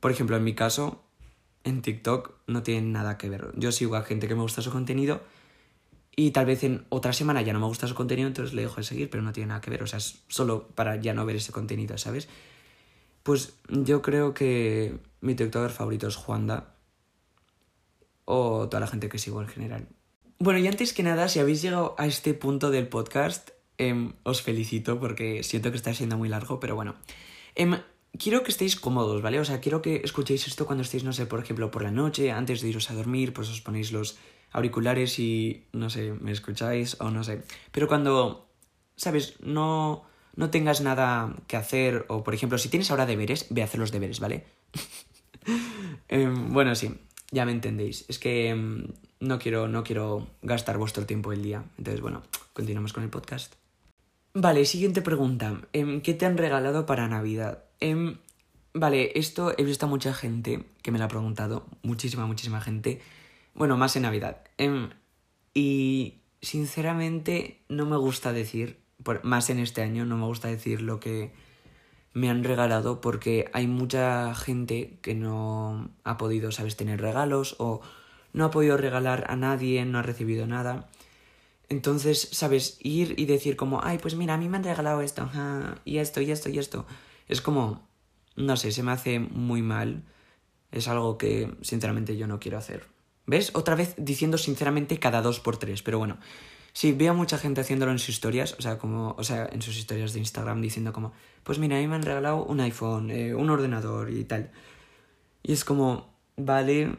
por 0.00 0.10
ejemplo, 0.10 0.36
en 0.36 0.44
mi 0.44 0.54
caso, 0.54 1.02
en 1.64 1.82
TikTok 1.82 2.32
no 2.46 2.62
tiene 2.62 2.88
nada 2.88 3.18
que 3.18 3.28
ver. 3.28 3.52
Yo 3.56 3.72
sigo 3.72 3.96
a 3.96 4.02
gente 4.02 4.28
que 4.28 4.34
me 4.34 4.42
gusta 4.42 4.62
su 4.62 4.70
contenido 4.70 5.20
y 6.14 6.30
tal 6.30 6.46
vez 6.46 6.64
en 6.64 6.86
otra 6.88 7.12
semana 7.12 7.42
ya 7.42 7.52
no 7.52 7.60
me 7.60 7.66
gusta 7.66 7.86
su 7.86 7.94
contenido, 7.94 8.28
entonces 8.28 8.54
le 8.54 8.62
dejo 8.62 8.76
de 8.76 8.84
seguir, 8.84 9.10
pero 9.10 9.22
no 9.22 9.32
tiene 9.32 9.48
nada 9.48 9.60
que 9.60 9.70
ver. 9.70 9.82
O 9.82 9.86
sea, 9.86 9.98
es 9.98 10.22
solo 10.28 10.68
para 10.68 10.96
ya 10.96 11.12
no 11.12 11.26
ver 11.26 11.36
ese 11.36 11.52
contenido, 11.52 11.98
¿sabes? 11.98 12.28
Pues 13.22 13.54
yo 13.68 14.00
creo 14.00 14.32
que 14.32 14.98
mi 15.20 15.34
TikToker 15.34 15.70
favorito 15.70 16.06
es 16.06 16.16
Juanda 16.16 16.74
o 18.24 18.68
toda 18.68 18.80
la 18.80 18.86
gente 18.86 19.08
que 19.08 19.18
sigo 19.18 19.42
en 19.42 19.48
general. 19.48 19.88
Bueno, 20.38 20.58
y 20.58 20.66
antes 20.68 20.92
que 20.92 21.02
nada, 21.02 21.28
si 21.28 21.38
habéis 21.38 21.62
llegado 21.62 21.94
a 21.98 22.06
este 22.06 22.32
punto 22.34 22.70
del 22.70 22.88
podcast, 22.88 23.50
em, 23.78 24.12
os 24.22 24.42
felicito 24.42 24.98
porque 24.98 25.42
siento 25.42 25.70
que 25.70 25.76
está 25.76 25.94
siendo 25.94 26.16
muy 26.16 26.28
largo, 26.28 26.60
pero 26.60 26.74
bueno. 26.74 26.96
Em, 27.54 27.76
quiero 28.18 28.42
que 28.42 28.50
estéis 28.50 28.76
cómodos, 28.76 29.22
¿vale? 29.22 29.40
O 29.40 29.44
sea, 29.44 29.60
quiero 29.60 29.82
que 29.82 30.02
escuchéis 30.04 30.46
esto 30.46 30.66
cuando 30.66 30.82
estéis, 30.82 31.04
no 31.04 31.12
sé, 31.12 31.26
por 31.26 31.40
ejemplo, 31.40 31.70
por 31.70 31.82
la 31.82 31.90
noche, 31.90 32.32
antes 32.32 32.60
de 32.60 32.68
iros 32.68 32.90
a 32.90 32.94
dormir, 32.94 33.32
pues 33.32 33.48
os 33.48 33.60
ponéis 33.60 33.92
los 33.92 34.18
auriculares 34.52 35.18
y, 35.18 35.66
no 35.72 35.90
sé, 35.90 36.12
me 36.12 36.32
escucháis 36.32 36.96
o 37.00 37.10
no 37.10 37.24
sé. 37.24 37.42
Pero 37.72 37.88
cuando, 37.88 38.48
¿sabes? 38.96 39.40
No, 39.40 40.04
no 40.34 40.50
tengas 40.50 40.80
nada 40.80 41.36
que 41.46 41.56
hacer 41.56 42.06
o, 42.08 42.24
por 42.24 42.34
ejemplo, 42.34 42.58
si 42.58 42.68
tienes 42.68 42.90
ahora 42.90 43.06
deberes, 43.06 43.46
ve 43.50 43.62
a 43.62 43.64
hacer 43.66 43.80
los 43.80 43.92
deberes, 43.92 44.20
¿vale? 44.20 44.44
Em, 46.08 46.52
bueno, 46.52 46.74
sí 46.74 46.90
ya 47.30 47.44
me 47.44 47.52
entendéis. 47.52 48.04
Es 48.08 48.18
que 48.18 48.54
no, 49.20 49.38
quiero, 49.38 49.68
no 49.68 49.84
quiero 49.84 50.28
gastar 50.42 50.78
vuestro 50.78 51.06
tiempo 51.06 51.32
el 51.32 51.42
día. 51.42 51.64
Entonces, 51.78 52.00
bueno, 52.00 52.22
continuamos 52.52 52.92
con 52.92 53.02
el 53.02 53.10
podcast. 53.10 53.54
Vale, 54.38 54.66
siguiente 54.66 55.00
pregunta. 55.00 55.62
Em, 55.72 56.02
¿Qué 56.02 56.12
te 56.12 56.26
han 56.26 56.36
regalado 56.36 56.84
para 56.84 57.08
Navidad? 57.08 57.64
Em, 57.80 58.18
vale, 58.74 59.12
esto 59.14 59.54
he 59.56 59.64
visto 59.64 59.86
a 59.86 59.88
mucha 59.88 60.12
gente 60.12 60.66
que 60.82 60.90
me 60.90 60.98
lo 60.98 61.06
ha 61.06 61.08
preguntado. 61.08 61.64
Muchísima, 61.82 62.26
muchísima 62.26 62.60
gente. 62.60 63.00
Bueno, 63.54 63.78
más 63.78 63.96
en 63.96 64.02
Navidad. 64.02 64.42
Em, 64.58 64.90
y 65.54 66.20
sinceramente 66.42 67.62
no 67.70 67.86
me 67.86 67.96
gusta 67.96 68.34
decir, 68.34 68.78
más 69.22 69.48
en 69.48 69.58
este 69.58 69.80
año, 69.80 70.04
no 70.04 70.18
me 70.18 70.26
gusta 70.26 70.48
decir 70.48 70.82
lo 70.82 71.00
que 71.00 71.32
me 72.12 72.28
han 72.28 72.44
regalado 72.44 73.00
porque 73.00 73.48
hay 73.54 73.66
mucha 73.66 74.34
gente 74.34 74.98
que 75.00 75.14
no 75.14 75.88
ha 76.04 76.18
podido, 76.18 76.52
sabes, 76.52 76.76
tener 76.76 77.00
regalos 77.00 77.56
o 77.58 77.80
no 78.34 78.44
ha 78.44 78.50
podido 78.50 78.76
regalar 78.76 79.24
a 79.30 79.36
nadie, 79.36 79.82
no 79.86 79.98
ha 79.98 80.02
recibido 80.02 80.46
nada. 80.46 80.90
Entonces, 81.68 82.28
sabes, 82.32 82.78
ir 82.80 83.14
y 83.18 83.26
decir 83.26 83.56
como, 83.56 83.80
ay, 83.82 83.98
pues 83.98 84.14
mira, 84.14 84.34
a 84.34 84.36
mí 84.36 84.48
me 84.48 84.56
han 84.56 84.64
regalado 84.64 85.00
esto, 85.00 85.28
y 85.84 85.98
esto, 85.98 86.20
y 86.20 86.30
esto, 86.30 86.48
y 86.48 86.58
esto. 86.58 86.86
Es 87.28 87.40
como, 87.40 87.88
no 88.36 88.56
sé, 88.56 88.70
se 88.70 88.82
me 88.82 88.92
hace 88.92 89.18
muy 89.18 89.62
mal. 89.62 90.04
Es 90.70 90.88
algo 90.88 91.18
que, 91.18 91.56
sinceramente, 91.62 92.16
yo 92.16 92.26
no 92.26 92.38
quiero 92.38 92.58
hacer. 92.58 92.84
¿Ves? 93.26 93.50
Otra 93.54 93.74
vez 93.74 93.94
diciendo 93.98 94.38
sinceramente 94.38 94.98
cada 95.00 95.22
dos 95.22 95.40
por 95.40 95.56
tres, 95.56 95.82
pero 95.82 95.98
bueno. 95.98 96.18
Sí, 96.72 96.92
veo 96.92 97.14
mucha 97.14 97.38
gente 97.38 97.62
haciéndolo 97.62 97.90
en 97.90 97.98
sus 97.98 98.10
historias, 98.10 98.54
o 98.58 98.62
sea, 98.62 98.78
como, 98.78 99.14
o 99.18 99.24
sea, 99.24 99.48
en 99.50 99.62
sus 99.62 99.78
historias 99.78 100.12
de 100.12 100.18
Instagram 100.18 100.60
diciendo 100.60 100.92
como, 100.92 101.12
pues 101.42 101.58
mira, 101.58 101.78
a 101.78 101.80
mí 101.80 101.88
me 101.88 101.94
han 101.94 102.02
regalado 102.02 102.44
un 102.44 102.60
iPhone, 102.60 103.10
eh, 103.10 103.34
un 103.34 103.48
ordenador 103.48 104.10
y 104.10 104.24
tal. 104.24 104.52
Y 105.42 105.52
es 105.52 105.64
como, 105.64 106.14
vale, 106.36 106.94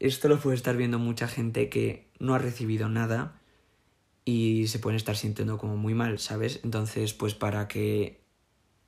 esto 0.00 0.28
lo 0.28 0.38
puede 0.38 0.56
estar 0.56 0.76
viendo 0.76 0.98
mucha 0.98 1.28
gente 1.28 1.70
que 1.70 2.10
no 2.18 2.34
ha 2.34 2.38
recibido 2.38 2.90
nada 2.90 3.40
y 4.24 4.66
se 4.68 4.78
pueden 4.78 4.96
estar 4.96 5.16
sintiendo 5.16 5.58
como 5.58 5.76
muy 5.76 5.94
mal, 5.94 6.18
¿sabes? 6.18 6.60
Entonces, 6.64 7.12
pues 7.12 7.34
para 7.34 7.68
que 7.68 8.22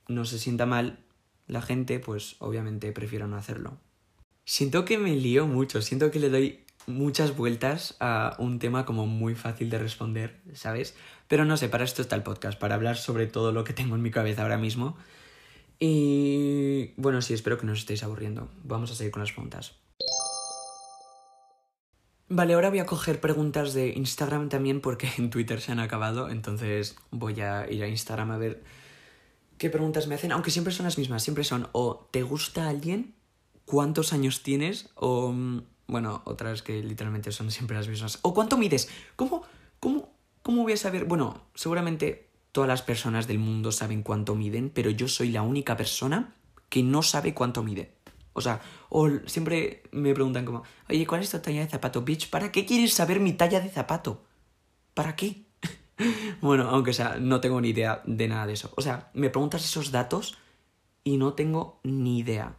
no 0.07 0.25
se 0.25 0.39
sienta 0.39 0.65
mal 0.65 0.99
la 1.47 1.61
gente, 1.61 1.99
pues 1.99 2.35
obviamente 2.39 2.91
prefiero 2.91 3.27
no 3.27 3.37
hacerlo. 3.37 3.77
Siento 4.45 4.85
que 4.85 4.97
me 4.97 5.15
lío 5.15 5.47
mucho, 5.47 5.81
siento 5.81 6.11
que 6.11 6.19
le 6.19 6.29
doy 6.29 6.65
muchas 6.87 7.35
vueltas 7.35 7.95
a 7.99 8.35
un 8.39 8.59
tema 8.59 8.85
como 8.85 9.07
muy 9.07 9.35
fácil 9.35 9.69
de 9.69 9.79
responder, 9.79 10.41
¿sabes? 10.53 10.95
Pero 11.27 11.45
no 11.45 11.57
sé, 11.57 11.69
para 11.69 11.83
esto 11.83 12.01
está 12.01 12.15
el 12.15 12.23
podcast, 12.23 12.59
para 12.59 12.75
hablar 12.75 12.97
sobre 12.97 13.27
todo 13.27 13.51
lo 13.51 13.63
que 13.63 13.73
tengo 13.73 13.95
en 13.95 14.01
mi 14.01 14.11
cabeza 14.11 14.43
ahora 14.43 14.57
mismo. 14.57 14.97
Y 15.79 16.93
bueno, 16.97 17.21
sí, 17.21 17.33
espero 17.33 17.57
que 17.57 17.65
no 17.65 17.73
os 17.73 17.79
estéis 17.79 18.03
aburriendo. 18.03 18.49
Vamos 18.63 18.91
a 18.91 18.95
seguir 18.95 19.11
con 19.11 19.21
las 19.21 19.31
preguntas. 19.31 19.84
Vale, 22.27 22.55
ahora 22.55 22.69
voy 22.69 22.79
a 22.79 22.87
coger 22.87 23.21
preguntas 23.21 23.73
de 23.73 23.89
Instagram 23.89 24.49
también 24.49 24.81
porque 24.81 25.09
en 25.17 25.29
Twitter 25.29 25.61
se 25.61 25.71
han 25.71 25.79
acabado, 25.79 26.29
entonces 26.29 26.95
voy 27.11 27.39
a 27.41 27.71
ir 27.71 27.83
a 27.83 27.87
Instagram 27.87 28.31
a 28.31 28.37
ver 28.37 28.63
qué 29.57 29.69
preguntas 29.69 30.07
me 30.07 30.15
hacen, 30.15 30.31
aunque 30.31 30.49
siempre 30.49 30.73
son 30.73 30.85
las 30.85 30.97
mismas, 30.97 31.23
siempre 31.23 31.43
son 31.43 31.69
o 31.71 32.07
¿te 32.11 32.23
gusta 32.23 32.67
alguien? 32.67 33.13
¿Cuántos 33.65 34.11
años 34.11 34.41
tienes? 34.41 34.89
o 34.95 35.31
mm, 35.31 35.63
bueno, 35.87 36.23
otras 36.25 36.63
que 36.63 36.81
literalmente 36.81 37.31
son 37.31 37.51
siempre 37.51 37.77
las 37.77 37.87
mismas. 37.87 38.19
¿O 38.23 38.33
cuánto 38.33 38.57
mides? 38.57 38.89
¿Cómo, 39.15 39.43
cómo, 39.79 40.09
cómo 40.41 40.63
voy 40.63 40.73
a 40.73 40.77
saber? 40.77 41.05
Bueno, 41.05 41.43
seguramente 41.53 42.29
todas 42.51 42.67
las 42.67 42.81
personas 42.81 43.27
del 43.27 43.37
mundo 43.37 43.71
saben 43.71 44.01
cuánto 44.01 44.33
miden, 44.33 44.71
pero 44.71 44.89
yo 44.89 45.07
soy 45.07 45.29
la 45.29 45.43
única 45.43 45.77
persona 45.77 46.33
que 46.69 46.81
no 46.81 47.03
sabe 47.03 47.33
cuánto 47.35 47.61
mide. 47.61 47.94
O 48.37 48.41
sea, 48.41 48.61
siempre 49.27 49.81
me 49.93 50.13
preguntan 50.13 50.43
como, 50.43 50.63
oye, 50.89 51.07
¿cuál 51.07 51.21
es 51.21 51.31
tu 51.31 51.39
talla 51.39 51.61
de 51.61 51.69
zapato, 51.69 52.01
bitch? 52.01 52.29
¿Para 52.29 52.51
qué 52.51 52.65
quieres 52.65 52.93
saber 52.93 53.21
mi 53.21 53.31
talla 53.31 53.61
de 53.61 53.69
zapato? 53.69 54.25
¿Para 54.93 55.15
qué? 55.15 55.45
bueno, 56.41 56.67
aunque 56.67 56.91
sea, 56.91 57.15
no 57.17 57.39
tengo 57.39 57.61
ni 57.61 57.69
idea 57.69 58.01
de 58.05 58.27
nada 58.27 58.45
de 58.45 58.51
eso. 58.51 58.73
O 58.75 58.81
sea, 58.81 59.09
me 59.13 59.29
preguntas 59.29 59.63
esos 59.63 59.89
datos 59.89 60.37
y 61.05 61.15
no 61.15 61.31
tengo 61.31 61.79
ni 61.83 62.19
idea. 62.19 62.57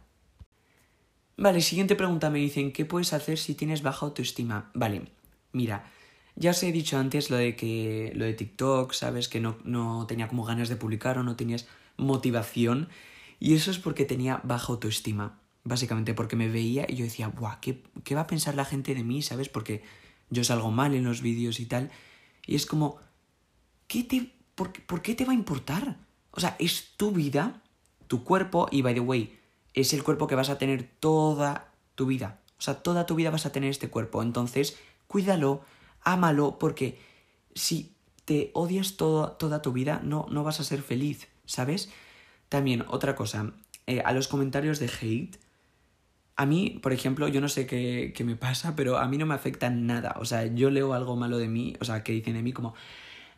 Vale, 1.37 1.61
siguiente 1.61 1.95
pregunta. 1.95 2.31
Me 2.31 2.39
dicen, 2.39 2.73
¿qué 2.73 2.83
puedes 2.83 3.13
hacer 3.13 3.37
si 3.37 3.53
tienes 3.53 3.83
baja 3.83 4.07
autoestima? 4.07 4.71
Vale, 4.73 5.11
mira, 5.51 5.91
ya 6.35 6.49
os 6.49 6.63
he 6.63 6.71
dicho 6.71 6.97
antes 6.97 7.29
lo 7.29 7.37
de 7.37 7.55
que 7.55 8.13
lo 8.15 8.25
de 8.25 8.33
TikTok, 8.33 8.93
¿sabes? 8.93 9.27
Que 9.29 9.39
no, 9.39 9.59
no 9.63 10.07
tenía 10.07 10.27
como 10.27 10.43
ganas 10.43 10.69
de 10.69 10.75
publicar 10.75 11.19
o 11.19 11.23
no 11.23 11.35
tenías 11.35 11.67
motivación. 11.97 12.89
Y 13.39 13.53
eso 13.53 13.69
es 13.69 13.77
porque 13.77 14.05
tenía 14.05 14.41
baja 14.43 14.73
autoestima. 14.73 15.39
Básicamente 15.67 16.13
porque 16.13 16.35
me 16.35 16.47
veía 16.47 16.85
y 16.87 16.95
yo 16.95 17.03
decía, 17.03 17.27
¡buah! 17.27 17.59
¿qué, 17.59 17.83
¿Qué 18.03 18.15
va 18.15 18.21
a 18.21 18.27
pensar 18.27 18.55
la 18.55 18.65
gente 18.65 18.95
de 18.95 19.03
mí? 19.03 19.21
¿Sabes? 19.21 19.49
Porque 19.49 19.83
yo 20.29 20.43
salgo 20.43 20.71
mal 20.71 20.95
en 20.95 21.03
los 21.03 21.21
vídeos 21.21 21.59
y 21.59 21.65
tal. 21.65 21.91
Y 22.45 22.55
es 22.55 22.65
como, 22.65 22.97
¿qué 23.87 24.03
te, 24.03 24.31
por, 24.55 24.71
¿por 24.85 25.01
qué 25.01 25.13
te 25.13 25.25
va 25.25 25.31
a 25.31 25.35
importar? 25.35 25.97
O 26.31 26.39
sea, 26.39 26.55
es 26.59 26.93
tu 26.95 27.11
vida, 27.11 27.61
tu 28.07 28.23
cuerpo 28.23 28.67
y, 28.71 28.81
by 28.81 28.93
the 28.93 28.99
way, 29.01 29.37
es 29.73 29.93
el 29.93 30.03
cuerpo 30.03 30.27
que 30.27 30.35
vas 30.35 30.49
a 30.49 30.57
tener 30.57 30.89
toda 30.99 31.73
tu 31.95 32.05
vida. 32.05 32.39
O 32.57 32.61
sea, 32.61 32.81
toda 32.81 33.05
tu 33.05 33.15
vida 33.15 33.29
vas 33.29 33.45
a 33.45 33.51
tener 33.51 33.69
este 33.69 33.89
cuerpo. 33.89 34.23
Entonces, 34.23 34.77
cuídalo, 35.07 35.61
ámalo, 36.01 36.57
porque 36.59 36.99
si 37.53 37.93
te 38.25 38.51
odias 38.53 38.97
toda 38.97 39.61
tu 39.61 39.71
vida, 39.71 40.01
no, 40.03 40.25
no 40.29 40.43
vas 40.43 40.59
a 40.59 40.63
ser 40.63 40.81
feliz, 40.81 41.27
¿sabes? 41.45 41.89
También, 42.49 42.85
otra 42.87 43.15
cosa, 43.15 43.53
eh, 43.85 44.01
a 44.03 44.11
los 44.13 44.27
comentarios 44.27 44.79
de 44.79 44.87
hate, 44.87 45.37
a 46.37 46.45
mí, 46.45 46.79
por 46.81 46.93
ejemplo, 46.93 47.27
yo 47.27 47.41
no 47.41 47.49
sé 47.49 47.65
qué, 47.65 48.13
qué, 48.15 48.23
me 48.23 48.35
pasa, 48.35 48.75
pero 48.75 48.97
a 48.99 49.07
mí 49.07 49.17
no 49.17 49.25
me 49.25 49.33
afecta 49.33 49.69
nada. 49.71 50.15
O 50.19 50.25
sea, 50.25 50.45
yo 50.45 50.69
leo 50.69 50.93
algo 50.93 51.15
malo 51.15 51.39
de 51.39 51.47
mí, 51.47 51.75
o 51.81 51.85
sea, 51.85 52.03
que 52.03 52.13
dicen 52.13 52.35
de 52.35 52.43
mí 52.43 52.53
como, 52.53 52.75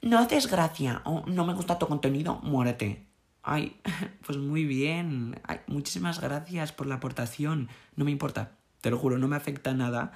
no 0.02 0.20
haces 0.20 0.48
gracia 0.48 1.02
o 1.06 1.26
no 1.26 1.46
me 1.46 1.54
gusta 1.54 1.80
tu 1.80 1.88
contenido, 1.88 2.40
muérete. 2.44 3.06
Ay, 3.42 3.78
pues 4.26 4.38
muy 4.38 4.66
bien. 4.66 5.40
Ay, 5.44 5.60
muchísimas 5.68 6.20
gracias 6.20 6.74
por 6.74 6.88
la 6.88 6.96
aportación. 6.96 7.70
No 7.96 8.04
me 8.04 8.12
importa, 8.12 8.58
te 8.82 8.92
lo 8.92 8.98
juro, 8.98 9.18
no 9.18 9.30
me 9.30 9.38
afecta 9.38 9.74
nada. 9.74 10.12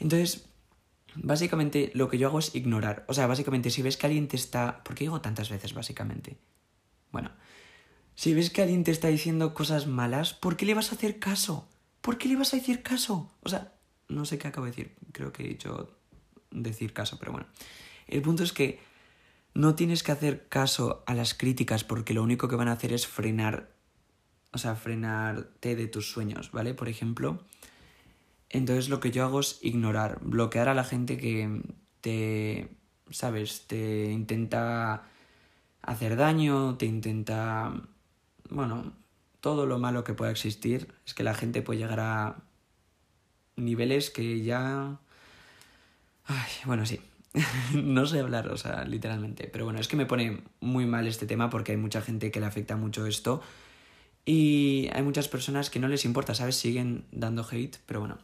Entonces, 0.00 0.48
básicamente 1.14 1.92
lo 1.94 2.08
que 2.08 2.18
yo 2.18 2.28
hago 2.28 2.40
es 2.40 2.54
ignorar. 2.54 3.04
O 3.08 3.14
sea, 3.14 3.28
básicamente 3.28 3.70
si 3.70 3.80
ves 3.82 3.96
que 3.96 4.06
alguien 4.06 4.26
te 4.26 4.36
está... 4.36 4.82
¿Por 4.82 4.96
qué 4.96 5.04
digo 5.04 5.20
tantas 5.20 5.50
veces, 5.50 5.72
básicamente? 5.72 6.36
Bueno, 7.12 7.30
si 8.16 8.34
ves 8.34 8.50
que 8.50 8.62
alguien 8.62 8.82
te 8.82 8.90
está 8.90 9.08
diciendo 9.08 9.54
cosas 9.54 9.86
malas, 9.86 10.34
¿por 10.34 10.56
qué 10.56 10.66
le 10.66 10.74
vas 10.74 10.90
a 10.90 10.96
hacer 10.96 11.20
caso? 11.20 11.68
¿Por 12.02 12.18
qué 12.18 12.28
le 12.28 12.36
vas 12.36 12.52
a 12.52 12.56
decir 12.56 12.82
caso? 12.82 13.30
O 13.42 13.48
sea, 13.48 13.72
no 14.08 14.24
sé 14.24 14.36
qué 14.38 14.48
acabo 14.48 14.66
de 14.66 14.72
decir. 14.72 14.96
Creo 15.12 15.32
que 15.32 15.44
he 15.44 15.48
dicho 15.48 15.96
decir 16.50 16.92
caso, 16.92 17.16
pero 17.18 17.32
bueno. 17.32 17.46
El 18.06 18.20
punto 18.22 18.42
es 18.42 18.52
que 18.52 18.80
no 19.54 19.74
tienes 19.74 20.02
que 20.02 20.12
hacer 20.12 20.48
caso 20.48 21.04
a 21.06 21.14
las 21.14 21.34
críticas 21.34 21.84
porque 21.84 22.12
lo 22.12 22.22
único 22.22 22.48
que 22.48 22.56
van 22.56 22.68
a 22.68 22.72
hacer 22.72 22.92
es 22.92 23.06
frenar, 23.06 23.70
o 24.52 24.58
sea, 24.58 24.74
frenarte 24.74 25.76
de 25.76 25.86
tus 25.86 26.10
sueños, 26.10 26.50
¿vale? 26.52 26.74
Por 26.74 26.88
ejemplo. 26.88 27.44
Entonces 28.50 28.88
lo 28.88 29.00
que 29.00 29.12
yo 29.12 29.24
hago 29.24 29.40
es 29.40 29.58
ignorar, 29.62 30.18
bloquear 30.22 30.68
a 30.68 30.74
la 30.74 30.84
gente 30.84 31.16
que 31.16 31.62
te, 32.00 32.68
¿sabes? 33.10 33.66
Te 33.66 34.10
intenta 34.10 35.04
hacer 35.82 36.16
daño, 36.16 36.76
te 36.76 36.86
intenta, 36.86 37.72
bueno, 38.50 38.92
todo 39.42 39.66
lo 39.66 39.78
malo 39.78 40.04
que 40.04 40.14
pueda 40.14 40.30
existir. 40.30 40.94
Es 41.04 41.12
que 41.12 41.24
la 41.24 41.34
gente 41.34 41.60
puede 41.60 41.80
llegar 41.80 42.00
a 42.00 42.36
niveles 43.56 44.08
que 44.10 44.40
ya... 44.42 45.00
Ay, 46.24 46.50
bueno, 46.64 46.86
sí. 46.86 47.00
no 47.74 48.06
sé 48.06 48.20
hablar, 48.20 48.48
o 48.48 48.56
sea, 48.56 48.84
literalmente. 48.84 49.48
Pero 49.52 49.64
bueno, 49.64 49.80
es 49.80 49.88
que 49.88 49.96
me 49.96 50.06
pone 50.06 50.44
muy 50.60 50.86
mal 50.86 51.08
este 51.08 51.26
tema 51.26 51.50
porque 51.50 51.72
hay 51.72 51.78
mucha 51.78 52.00
gente 52.00 52.30
que 52.30 52.38
le 52.38 52.46
afecta 52.46 52.76
mucho 52.76 53.04
esto. 53.04 53.42
Y 54.24 54.88
hay 54.92 55.02
muchas 55.02 55.26
personas 55.26 55.70
que 55.70 55.80
no 55.80 55.88
les 55.88 56.04
importa, 56.04 56.36
¿sabes? 56.36 56.54
Siguen 56.54 57.04
dando 57.10 57.44
hate, 57.50 57.78
pero 57.84 57.98
bueno. 57.98 58.18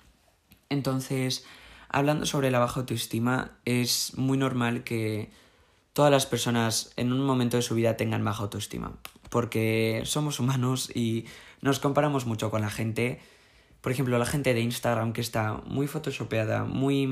Entonces, 0.68 1.44
hablando 1.88 2.26
sobre 2.26 2.52
la 2.52 2.60
baja 2.60 2.78
autoestima, 2.78 3.58
es 3.64 4.16
muy 4.16 4.38
normal 4.38 4.84
que 4.84 5.32
todas 5.94 6.12
las 6.12 6.26
personas 6.26 6.92
en 6.94 7.12
un 7.12 7.26
momento 7.26 7.56
de 7.56 7.64
su 7.64 7.75
vida 7.75 7.96
tengan 7.96 8.25
baja 8.25 8.44
autoestima. 8.44 8.92
Porque 9.30 10.02
somos 10.04 10.40
humanos 10.40 10.90
y 10.94 11.26
nos 11.61 11.80
comparamos 11.80 12.26
mucho 12.26 12.50
con 12.50 12.62
la 12.62 12.70
gente. 12.70 13.20
Por 13.80 13.92
ejemplo, 13.92 14.18
la 14.18 14.26
gente 14.26 14.54
de 14.54 14.61
Instagram 14.61 15.12
que 15.12 15.20
está 15.20 15.54
muy 15.66 15.87
photoshopeada, 15.87 16.64
muy... 16.64 17.06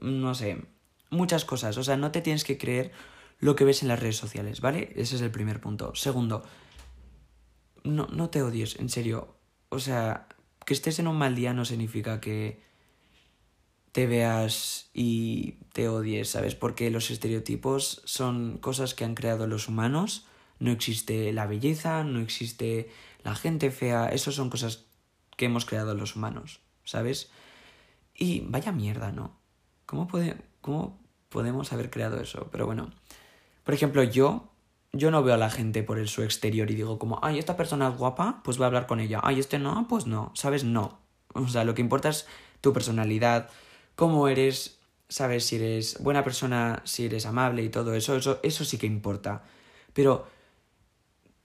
no 0.00 0.34
sé, 0.34 0.64
muchas 1.10 1.44
cosas. 1.44 1.76
O 1.78 1.84
sea, 1.84 1.96
no 1.96 2.10
te 2.10 2.20
tienes 2.20 2.44
que 2.44 2.58
creer 2.58 2.92
lo 3.38 3.56
que 3.56 3.64
ves 3.64 3.82
en 3.82 3.88
las 3.88 4.00
redes 4.00 4.16
sociales, 4.16 4.60
¿vale? 4.60 4.92
Ese 4.96 5.16
es 5.16 5.22
el 5.22 5.30
primer 5.30 5.60
punto. 5.60 5.94
Segundo, 5.94 6.44
no, 7.84 8.06
no 8.06 8.30
te 8.30 8.42
odies, 8.42 8.78
en 8.78 8.88
serio. 8.88 9.36
O 9.68 9.78
sea, 9.78 10.28
que 10.64 10.74
estés 10.74 10.98
en 10.98 11.08
un 11.08 11.16
mal 11.16 11.34
día 11.34 11.52
no 11.52 11.64
significa 11.64 12.20
que 12.20 12.60
te 13.92 14.06
veas 14.06 14.90
y 14.94 15.58
te 15.72 15.88
odies, 15.88 16.30
¿sabes? 16.30 16.54
Porque 16.54 16.90
los 16.90 17.10
estereotipos 17.10 18.00
son 18.04 18.58
cosas 18.58 18.94
que 18.94 19.04
han 19.04 19.14
creado 19.14 19.46
los 19.46 19.68
humanos. 19.68 20.26
No 20.62 20.70
existe 20.70 21.32
la 21.32 21.46
belleza, 21.46 22.04
no 22.04 22.20
existe 22.20 22.88
la 23.24 23.34
gente 23.34 23.72
fea. 23.72 24.06
Esas 24.06 24.36
son 24.36 24.48
cosas 24.48 24.84
que 25.36 25.46
hemos 25.46 25.64
creado 25.64 25.96
los 25.96 26.14
humanos, 26.14 26.60
¿sabes? 26.84 27.32
Y 28.14 28.42
vaya 28.46 28.70
mierda, 28.70 29.10
¿no? 29.10 29.36
¿Cómo, 29.86 30.06
puede, 30.06 30.36
¿Cómo 30.60 31.00
podemos 31.30 31.72
haber 31.72 31.90
creado 31.90 32.20
eso? 32.20 32.48
Pero 32.52 32.66
bueno, 32.66 32.92
por 33.64 33.74
ejemplo, 33.74 34.04
yo, 34.04 34.52
yo 34.92 35.10
no 35.10 35.24
veo 35.24 35.34
a 35.34 35.36
la 35.36 35.50
gente 35.50 35.82
por 35.82 35.98
el 35.98 36.06
su 36.06 36.22
exterior 36.22 36.70
y 36.70 36.76
digo 36.76 36.96
como, 36.96 37.18
ay, 37.24 37.40
esta 37.40 37.56
persona 37.56 37.88
es 37.88 37.96
guapa, 37.96 38.40
pues 38.44 38.56
voy 38.56 38.64
a 38.64 38.66
hablar 38.68 38.86
con 38.86 39.00
ella. 39.00 39.18
Ay, 39.24 39.40
este 39.40 39.58
no, 39.58 39.88
pues 39.88 40.06
no, 40.06 40.30
¿sabes? 40.36 40.62
No. 40.62 41.00
O 41.34 41.48
sea, 41.48 41.64
lo 41.64 41.74
que 41.74 41.82
importa 41.82 42.08
es 42.08 42.28
tu 42.60 42.72
personalidad, 42.72 43.50
cómo 43.96 44.28
eres, 44.28 44.78
sabes 45.08 45.44
si 45.44 45.56
eres 45.56 46.00
buena 46.00 46.22
persona, 46.22 46.82
si 46.84 47.06
eres 47.06 47.26
amable 47.26 47.64
y 47.64 47.68
todo 47.68 47.94
eso, 47.94 48.14
eso, 48.14 48.38
eso 48.44 48.64
sí 48.64 48.78
que 48.78 48.86
importa. 48.86 49.42
Pero, 49.92 50.28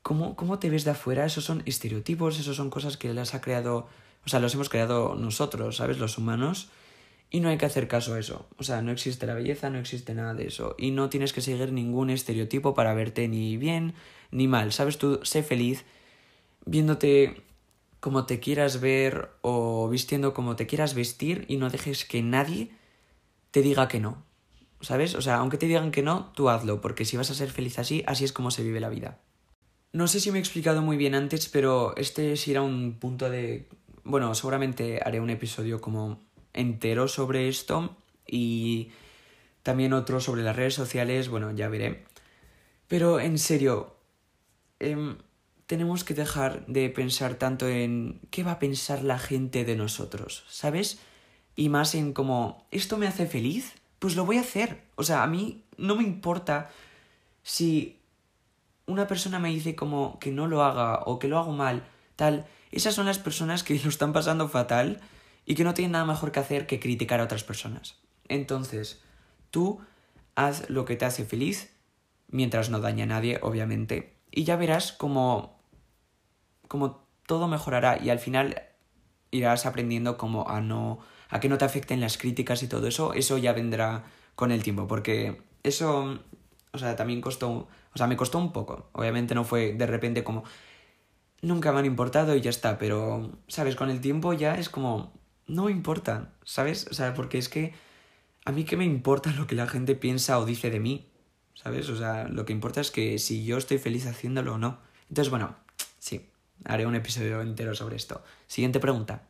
¿cómo, 0.08 0.38
¿cómo 0.38 0.58
te 0.58 0.70
ves 0.70 0.86
de 0.86 0.92
afuera? 0.92 1.26
Esos 1.26 1.44
son 1.44 1.64
estereotipos, 1.66 2.40
esos 2.40 2.56
son 2.56 2.70
cosas 2.70 2.96
que 2.96 3.14
las 3.14 3.34
ha 3.34 3.42
creado, 3.42 3.90
o 4.26 4.30
sea, 4.30 4.40
los 4.40 4.54
hemos 4.54 4.70
creado 4.70 5.16
nosotros, 5.16 5.76
¿sabes? 5.76 6.00
Los 6.00 6.18
humanos. 6.18 6.70
Y 7.30 7.42
no 7.42 7.50
hay 7.50 7.58
que 7.58 7.66
hacer 7.66 7.90
caso 7.90 8.14
a 8.14 8.20
eso. 8.20 8.48
O 8.58 8.64
sea, 8.64 8.82
no 8.82 8.94
existe 8.94 9.28
la 9.28 9.34
belleza, 9.34 9.70
no 9.70 9.80
existe 9.80 10.14
nada 10.14 10.34
de 10.34 10.48
eso. 10.48 10.78
Y 10.78 10.92
no 10.92 11.10
tienes 11.10 11.34
que 11.34 11.42
seguir 11.42 11.74
ningún 11.74 12.10
estereotipo 12.10 12.74
para 12.74 12.94
verte 12.94 13.28
ni 13.28 13.58
bien 13.58 13.96
ni 14.32 14.48
mal. 14.48 14.72
¿Sabes? 14.72 14.98
Tú 14.98 15.20
sé 15.24 15.44
feliz 15.44 15.84
viéndote 16.66 17.44
como 18.00 18.26
te 18.26 18.40
quieras 18.40 18.80
ver 18.80 19.32
o 19.42 19.90
vistiendo 19.90 20.34
como 20.34 20.56
te 20.56 20.68
quieras 20.68 20.94
vestir 20.94 21.44
y 21.50 21.58
no 21.58 21.70
dejes 21.70 22.06
que 22.06 22.22
nadie 22.22 22.72
te 23.52 23.62
diga 23.62 23.90
que 23.90 24.00
no. 24.00 24.24
¿Sabes? 24.80 25.16
O 25.16 25.22
sea, 25.22 25.36
aunque 25.36 25.58
te 25.58 25.66
digan 25.66 25.92
que 25.92 26.02
no, 26.02 26.32
tú 26.34 26.48
hazlo, 26.48 26.80
porque 26.80 27.04
si 27.04 27.18
vas 27.18 27.30
a 27.30 27.36
ser 27.36 27.50
feliz 27.50 27.78
así, 27.78 28.06
así 28.08 28.24
es 28.24 28.32
como 28.32 28.52
se 28.52 28.64
vive 28.64 28.80
la 28.80 28.88
vida. 28.88 29.20
No 29.94 30.08
sé 30.08 30.20
si 30.20 30.32
me 30.32 30.38
he 30.38 30.42
explicado 30.42 30.82
muy 30.82 30.98
bien 30.98 31.16
antes, 31.16 31.48
pero 31.50 31.96
este 31.96 32.36
sí 32.38 32.52
era 32.52 32.62
un 32.62 32.98
punto 33.00 33.30
de... 33.30 33.68
Bueno, 34.04 34.34
seguramente 34.36 35.00
haré 35.04 35.20
un 35.20 35.30
episodio 35.30 35.82
como 35.82 36.20
entero 36.54 37.08
sobre 37.08 37.48
esto 37.48 37.96
y 38.26 38.92
también 39.64 39.94
otro 39.94 40.20
sobre 40.20 40.44
las 40.44 40.56
redes 40.56 40.74
sociales, 40.74 41.30
bueno, 41.30 41.52
ya 41.52 41.68
veré. 41.70 42.06
Pero 42.88 43.20
en 43.20 43.38
serio, 43.38 43.96
eh, 44.80 45.16
tenemos 45.68 46.04
que 46.04 46.14
dejar 46.14 46.66
de 46.68 46.90
pensar 46.90 47.36
tanto 47.36 47.68
en 47.68 48.22
qué 48.32 48.44
va 48.44 48.54
a 48.54 48.60
pensar 48.60 49.04
la 49.04 49.20
gente 49.20 49.66
de 49.66 49.76
nosotros, 49.76 50.46
¿sabes? 50.50 51.00
Y 51.56 51.70
más 51.70 51.96
en 51.96 52.14
como, 52.14 52.66
¿esto 52.72 52.98
me 52.98 53.08
hace 53.08 53.28
feliz? 53.28 53.74
Pues 54.00 54.16
lo 54.16 54.26
voy 54.26 54.38
a 54.38 54.42
hacer. 54.42 54.82
O 54.96 55.04
sea, 55.04 55.24
a 55.24 55.28
mí 55.28 55.64
no 55.78 55.96
me 55.96 56.04
importa 56.04 56.72
si 57.44 57.98
una 58.88 59.06
persona 59.06 59.38
me 59.38 59.50
dice 59.50 59.76
como 59.76 60.18
que 60.20 60.32
no 60.32 60.48
lo 60.48 60.64
haga 60.64 61.02
o 61.06 61.20
que 61.20 61.28
lo 61.28 61.38
hago 61.38 61.52
mal, 61.52 61.84
tal. 62.16 62.48
Esas 62.72 62.96
son 62.96 63.06
las 63.06 63.20
personas 63.20 63.64
que 63.64 63.80
lo 63.84 63.90
están 63.90 64.14
pasando 64.14 64.50
fatal 64.50 65.00
y 65.46 65.56
que 65.56 65.64
no 65.64 65.74
tienen 65.74 65.92
nada 65.92 66.06
mejor 66.06 66.32
que 66.32 66.40
hacer 66.40 66.66
que 66.66 66.80
criticar 66.80 67.20
a 67.20 67.26
otras 67.26 67.44
personas. 67.44 67.96
Entonces, 68.28 69.02
tú 69.52 69.80
haz 70.36 70.70
lo 70.70 70.86
que 70.86 70.96
te 70.96 71.06
hace 71.06 71.26
feliz, 71.26 71.74
mientras 72.30 72.70
no 72.70 72.80
daña 72.80 73.04
a 73.04 73.08
nadie, 73.08 73.40
obviamente, 73.42 74.16
y 74.32 74.44
ya 74.44 74.56
verás 74.56 74.92
como 74.92 75.58
como 76.68 77.08
todo 77.26 77.48
mejorará 77.48 77.98
y 78.02 78.10
al 78.10 78.20
final 78.20 78.62
irás 79.32 79.66
aprendiendo 79.66 80.18
como 80.18 80.50
a 80.50 80.60
no 80.60 81.00
a 81.30 81.40
que 81.40 81.50
no 81.50 81.58
te 81.58 81.66
afecten 81.66 82.02
las 82.02 82.18
críticas 82.18 82.64
y 82.64 82.68
todo 82.68 82.88
eso, 82.88 83.14
eso 83.14 83.38
ya 83.38 83.54
vendrá 83.54 84.04
con 84.36 84.52
el 84.52 84.64
tiempo, 84.64 84.88
porque 84.88 85.42
eso 85.64 86.20
o 86.78 86.86
sea, 86.86 86.96
también 86.96 87.22
costó, 87.22 87.50
o 87.50 87.98
sea, 87.98 88.08
me 88.08 88.18
costó 88.18 88.38
un 88.38 88.54
poco. 88.54 88.90
Obviamente 88.94 89.36
no 89.36 89.44
fue 89.44 89.74
de 89.74 89.86
repente 89.86 90.24
como 90.24 90.44
nunca 91.42 91.72
me 91.72 91.80
han 91.80 91.86
importado 91.86 92.36
y 92.36 92.42
ya 92.42 92.50
está, 92.50 92.78
pero 92.78 93.32
sabes, 93.48 93.76
con 93.76 93.90
el 93.90 94.02
tiempo 94.02 94.34
ya 94.34 94.56
es 94.56 94.70
como 94.70 95.14
no 95.48 95.70
importa, 95.70 96.34
¿sabes? 96.44 96.88
O 96.92 96.94
sea, 96.94 97.14
porque 97.14 97.38
es 97.38 97.50
que 97.50 97.74
a 98.46 98.52
mí 98.52 98.66
qué 98.66 98.78
me 98.78 98.86
importa 98.86 99.32
lo 99.32 99.48
que 99.48 99.56
la 99.56 99.68
gente 99.68 99.96
piensa 99.96 100.40
o 100.40 100.46
dice 100.46 100.70
de 100.70 100.80
mí, 100.80 101.10
¿sabes? 101.54 101.90
O 101.90 101.98
sea, 101.98 102.28
lo 102.28 102.46
que 102.46 102.54
importa 102.54 102.82
es 102.82 102.92
que 102.92 103.18
si 103.20 103.46
yo 103.46 103.58
estoy 103.58 103.78
feliz 103.78 104.06
haciéndolo 104.08 104.56
o 104.56 104.58
no. 104.58 104.80
Entonces, 105.10 105.30
bueno, 105.30 105.56
sí, 106.00 106.30
haré 106.66 106.86
un 106.86 106.96
episodio 106.96 107.42
entero 107.42 107.76
sobre 107.76 107.96
esto. 107.96 108.24
Siguiente 108.48 108.80
pregunta. 108.80 109.28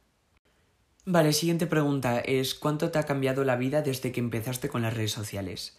Vale, 1.06 1.32
siguiente 1.34 1.68
pregunta 1.68 2.20
es 2.20 2.54
¿cuánto 2.54 2.92
te 2.92 3.00
ha 3.00 3.06
cambiado 3.06 3.46
la 3.46 3.56
vida 3.56 3.82
desde 3.82 4.12
que 4.12 4.20
empezaste 4.20 4.68
con 4.70 4.82
las 4.82 4.94
redes 4.94 5.14
sociales? 5.14 5.78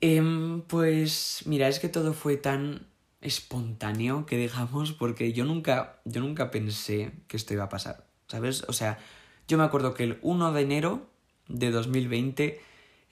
Eh, 0.00 0.62
pues 0.68 1.42
mira, 1.46 1.68
es 1.68 1.78
que 1.80 1.88
todo 1.88 2.12
fue 2.12 2.36
tan 2.36 2.86
espontáneo 3.20 4.26
que 4.26 4.36
dejamos 4.36 4.92
porque 4.92 5.32
yo 5.32 5.44
nunca, 5.44 6.00
yo 6.04 6.20
nunca 6.20 6.50
pensé 6.50 7.12
que 7.28 7.36
esto 7.36 7.54
iba 7.54 7.64
a 7.64 7.68
pasar, 7.68 8.06
¿sabes? 8.28 8.64
O 8.68 8.72
sea, 8.72 8.98
yo 9.48 9.58
me 9.58 9.64
acuerdo 9.64 9.94
que 9.94 10.04
el 10.04 10.18
1 10.22 10.52
de 10.52 10.62
enero 10.62 11.10
de 11.48 11.70
2020 11.70 12.60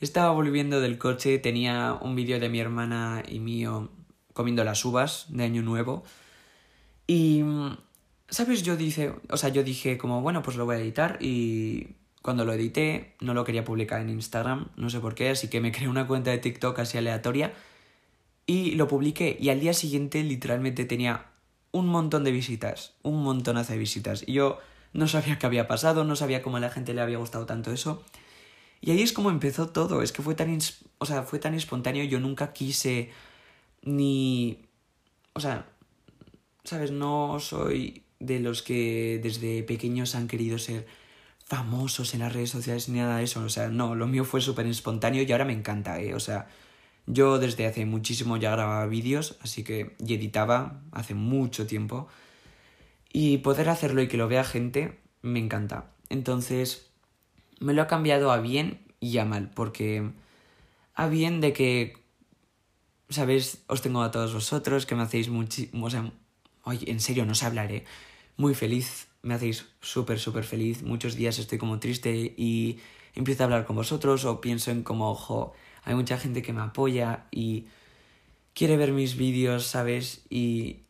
estaba 0.00 0.30
volviendo 0.32 0.80
del 0.80 0.98
coche, 0.98 1.38
tenía 1.38 1.98
un 2.00 2.14
vídeo 2.14 2.38
de 2.40 2.48
mi 2.48 2.60
hermana 2.60 3.22
y 3.26 3.40
mío 3.40 3.90
comiendo 4.32 4.64
las 4.64 4.84
uvas 4.84 5.26
de 5.30 5.44
Año 5.44 5.62
Nuevo 5.62 6.04
y, 7.06 7.42
¿sabes? 8.28 8.62
Yo 8.62 8.76
dije, 8.76 9.14
o 9.30 9.36
sea, 9.36 9.50
yo 9.50 9.62
dije 9.62 9.98
como, 9.98 10.22
bueno, 10.22 10.42
pues 10.42 10.56
lo 10.56 10.64
voy 10.64 10.76
a 10.76 10.78
editar 10.80 11.18
y 11.22 11.96
cuando 12.24 12.46
lo 12.46 12.54
edité 12.54 13.12
no 13.20 13.34
lo 13.34 13.44
quería 13.44 13.66
publicar 13.66 14.00
en 14.00 14.08
Instagram, 14.08 14.68
no 14.76 14.88
sé 14.88 14.98
por 14.98 15.14
qué, 15.14 15.28
así 15.28 15.48
que 15.48 15.60
me 15.60 15.72
creé 15.76 15.88
una 15.88 16.06
cuenta 16.06 16.30
de 16.30 16.38
TikTok 16.38 16.78
así 16.78 16.96
aleatoria 16.96 17.52
y 18.46 18.76
lo 18.76 18.88
publiqué 18.88 19.36
y 19.38 19.50
al 19.50 19.60
día 19.60 19.74
siguiente 19.74 20.22
literalmente 20.22 20.86
tenía 20.86 21.26
un 21.70 21.86
montón 21.86 22.24
de 22.24 22.32
visitas, 22.32 22.94
un 23.02 23.22
montonazo 23.22 23.74
de 23.74 23.78
visitas. 23.78 24.24
Y 24.26 24.32
yo 24.32 24.58
no 24.94 25.06
sabía 25.06 25.38
qué 25.38 25.44
había 25.44 25.68
pasado, 25.68 26.04
no 26.04 26.16
sabía 26.16 26.40
cómo 26.40 26.56
a 26.56 26.60
la 26.60 26.70
gente 26.70 26.94
le 26.94 27.02
había 27.02 27.18
gustado 27.18 27.44
tanto 27.44 27.70
eso. 27.72 28.02
Y 28.80 28.92
ahí 28.92 29.02
es 29.02 29.12
como 29.12 29.28
empezó 29.28 29.68
todo, 29.68 30.00
es 30.00 30.10
que 30.10 30.22
fue 30.22 30.34
tan, 30.34 30.58
o 30.96 31.04
sea, 31.04 31.24
fue 31.24 31.38
tan 31.38 31.52
espontáneo, 31.52 32.04
yo 32.04 32.20
nunca 32.20 32.54
quise 32.54 33.10
ni... 33.82 34.60
O 35.34 35.40
sea, 35.40 35.66
¿sabes? 36.64 36.90
No 36.90 37.38
soy 37.38 38.04
de 38.18 38.40
los 38.40 38.62
que 38.62 39.20
desde 39.22 39.62
pequeños 39.62 40.14
han 40.14 40.26
querido 40.26 40.58
ser 40.58 40.86
famosos 41.44 42.14
en 42.14 42.20
las 42.20 42.32
redes 42.32 42.50
sociales 42.50 42.88
ni 42.88 42.98
nada 42.98 43.18
de 43.18 43.24
eso. 43.24 43.40
O 43.42 43.48
sea, 43.48 43.68
no, 43.68 43.94
lo 43.94 44.06
mío 44.06 44.24
fue 44.24 44.40
súper 44.40 44.66
espontáneo 44.66 45.22
y 45.22 45.32
ahora 45.32 45.44
me 45.44 45.52
encanta, 45.52 46.00
¿eh? 46.00 46.14
O 46.14 46.20
sea, 46.20 46.48
yo 47.06 47.38
desde 47.38 47.66
hace 47.66 47.86
muchísimo 47.86 48.36
ya 48.36 48.50
grababa 48.52 48.86
vídeos, 48.86 49.38
así 49.42 49.64
que 49.64 49.94
y 49.98 50.14
editaba 50.14 50.80
hace 50.92 51.14
mucho 51.14 51.66
tiempo. 51.66 52.08
Y 53.12 53.38
poder 53.38 53.68
hacerlo 53.68 54.02
y 54.02 54.08
que 54.08 54.16
lo 54.16 54.28
vea 54.28 54.44
gente, 54.44 54.98
me 55.22 55.38
encanta. 55.38 55.92
Entonces, 56.08 56.90
me 57.60 57.74
lo 57.74 57.82
ha 57.82 57.86
cambiado 57.86 58.32
a 58.32 58.38
bien 58.38 58.80
y 59.00 59.18
a 59.18 59.24
mal, 59.24 59.50
porque 59.54 60.10
a 60.94 61.06
bien 61.08 61.40
de 61.40 61.52
que 61.52 62.04
¿sabes? 63.08 63.62
Os 63.68 63.82
tengo 63.82 64.02
a 64.02 64.10
todos 64.10 64.34
vosotros 64.34 64.86
que 64.86 64.94
me 64.94 65.02
hacéis 65.02 65.28
muchísimo... 65.28 65.86
O 65.86 65.90
sea, 65.90 66.10
oye, 66.64 66.90
en 66.90 67.00
serio, 67.00 67.24
no 67.24 67.34
sé 67.34 67.46
hablar, 67.46 67.70
¿eh? 67.72 67.84
Muy 68.36 68.54
feliz, 68.54 69.08
me 69.24 69.34
hacéis 69.34 69.66
súper, 69.80 70.18
súper 70.20 70.44
feliz. 70.44 70.82
Muchos 70.82 71.16
días 71.16 71.38
estoy 71.38 71.58
como 71.58 71.80
triste 71.80 72.34
y 72.36 72.78
empiezo 73.14 73.42
a 73.42 73.46
hablar 73.46 73.64
con 73.64 73.76
vosotros 73.76 74.24
o 74.24 74.40
pienso 74.40 74.70
en 74.70 74.82
como, 74.82 75.10
ojo, 75.10 75.54
hay 75.84 75.94
mucha 75.94 76.18
gente 76.18 76.42
que 76.42 76.52
me 76.52 76.60
apoya 76.60 77.26
y 77.30 77.66
quiere 78.54 78.76
ver 78.76 78.92
mis 78.92 79.16
vídeos, 79.16 79.66
¿sabes? 79.66 80.24
Y 80.28 80.82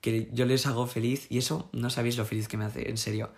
que 0.00 0.30
yo 0.32 0.46
les 0.46 0.66
hago 0.66 0.86
feliz 0.86 1.26
y 1.30 1.38
eso 1.38 1.68
no 1.72 1.90
sabéis 1.90 2.16
lo 2.16 2.24
feliz 2.24 2.48
que 2.48 2.56
me 2.56 2.64
hace, 2.64 2.88
en 2.88 2.96
serio. 2.96 3.30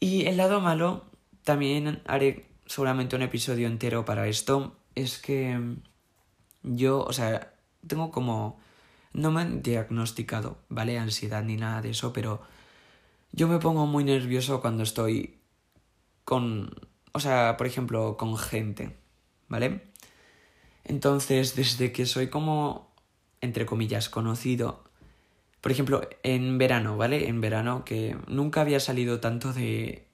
Y 0.00 0.26
el 0.26 0.36
lado 0.36 0.60
malo, 0.60 1.04
también 1.44 2.02
haré 2.06 2.46
seguramente 2.66 3.16
un 3.16 3.22
episodio 3.22 3.66
entero 3.66 4.04
para 4.04 4.28
esto, 4.28 4.76
es 4.94 5.18
que 5.18 5.58
yo, 6.62 7.00
o 7.00 7.12
sea, 7.12 7.54
tengo 7.86 8.10
como... 8.10 8.60
No 9.14 9.30
me 9.30 9.42
han 9.42 9.62
diagnosticado, 9.62 10.56
¿vale? 10.70 10.98
Ansiedad 10.98 11.44
ni 11.44 11.56
nada 11.56 11.82
de 11.82 11.90
eso, 11.90 12.14
pero 12.14 12.40
yo 13.32 13.48
me 13.48 13.58
pongo 13.58 13.86
muy 13.86 14.04
nervioso 14.04 14.60
cuando 14.60 14.82
estoy 14.82 15.38
con... 16.24 16.74
O 17.12 17.20
sea, 17.20 17.56
por 17.56 17.66
ejemplo, 17.66 18.16
con 18.16 18.36
gente, 18.36 18.96
¿vale? 19.48 19.82
Entonces, 20.84 21.54
desde 21.56 21.92
que 21.92 22.06
soy 22.06 22.28
como, 22.28 22.94
entre 23.40 23.66
comillas, 23.66 24.08
conocido, 24.08 24.84
por 25.60 25.72
ejemplo, 25.72 26.08
en 26.22 26.58
verano, 26.58 26.96
¿vale? 26.96 27.28
En 27.28 27.40
verano 27.40 27.84
que 27.84 28.16
nunca 28.28 28.62
había 28.62 28.80
salido 28.80 29.20
tanto 29.20 29.52
de, 29.52 30.08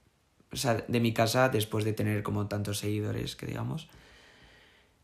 o 0.52 0.57
sea, 0.57 0.74
de 0.74 1.00
mi 1.00 1.12
casa 1.12 1.48
después 1.48 1.85
de 1.85 1.92
tener 1.92 2.22
como 2.22 2.48
tantos 2.48 2.78
seguidores, 2.78 3.37
que 3.37 3.46
digamos. 3.46 3.88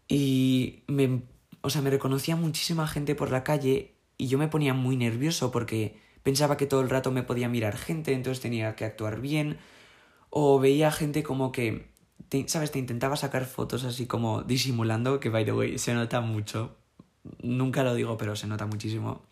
Y 0.06 0.82
me, 0.86 1.22
o 1.62 1.70
sea, 1.70 1.80
me 1.80 1.90
reconocía 1.90 2.36
muchísima 2.36 2.86
gente 2.86 3.14
por 3.14 3.30
la 3.30 3.42
calle 3.42 3.94
y 4.18 4.28
yo 4.28 4.36
me 4.36 4.48
ponía 4.48 4.74
muy 4.74 4.96
nervioso 4.96 5.50
porque 5.50 5.98
pensaba 6.24 6.56
que 6.56 6.66
todo 6.66 6.80
el 6.80 6.90
rato 6.90 7.12
me 7.12 7.22
podía 7.22 7.48
mirar 7.48 7.76
gente, 7.76 8.12
entonces 8.12 8.40
tenía 8.42 8.74
que 8.74 8.84
actuar 8.84 9.20
bien. 9.20 9.58
O 10.30 10.58
veía 10.58 10.90
gente 10.90 11.22
como 11.22 11.52
que, 11.52 11.90
¿sabes? 12.46 12.72
Te 12.72 12.80
intentaba 12.80 13.14
sacar 13.16 13.44
fotos 13.44 13.84
así 13.84 14.06
como 14.06 14.42
disimulando, 14.42 15.20
que 15.20 15.28
by 15.28 15.44
the 15.44 15.52
way 15.52 15.78
se 15.78 15.94
nota 15.94 16.20
mucho. 16.20 16.76
Nunca 17.40 17.84
lo 17.84 17.94
digo, 17.94 18.16
pero 18.18 18.34
se 18.34 18.48
nota 18.48 18.66
muchísimo. 18.66 19.22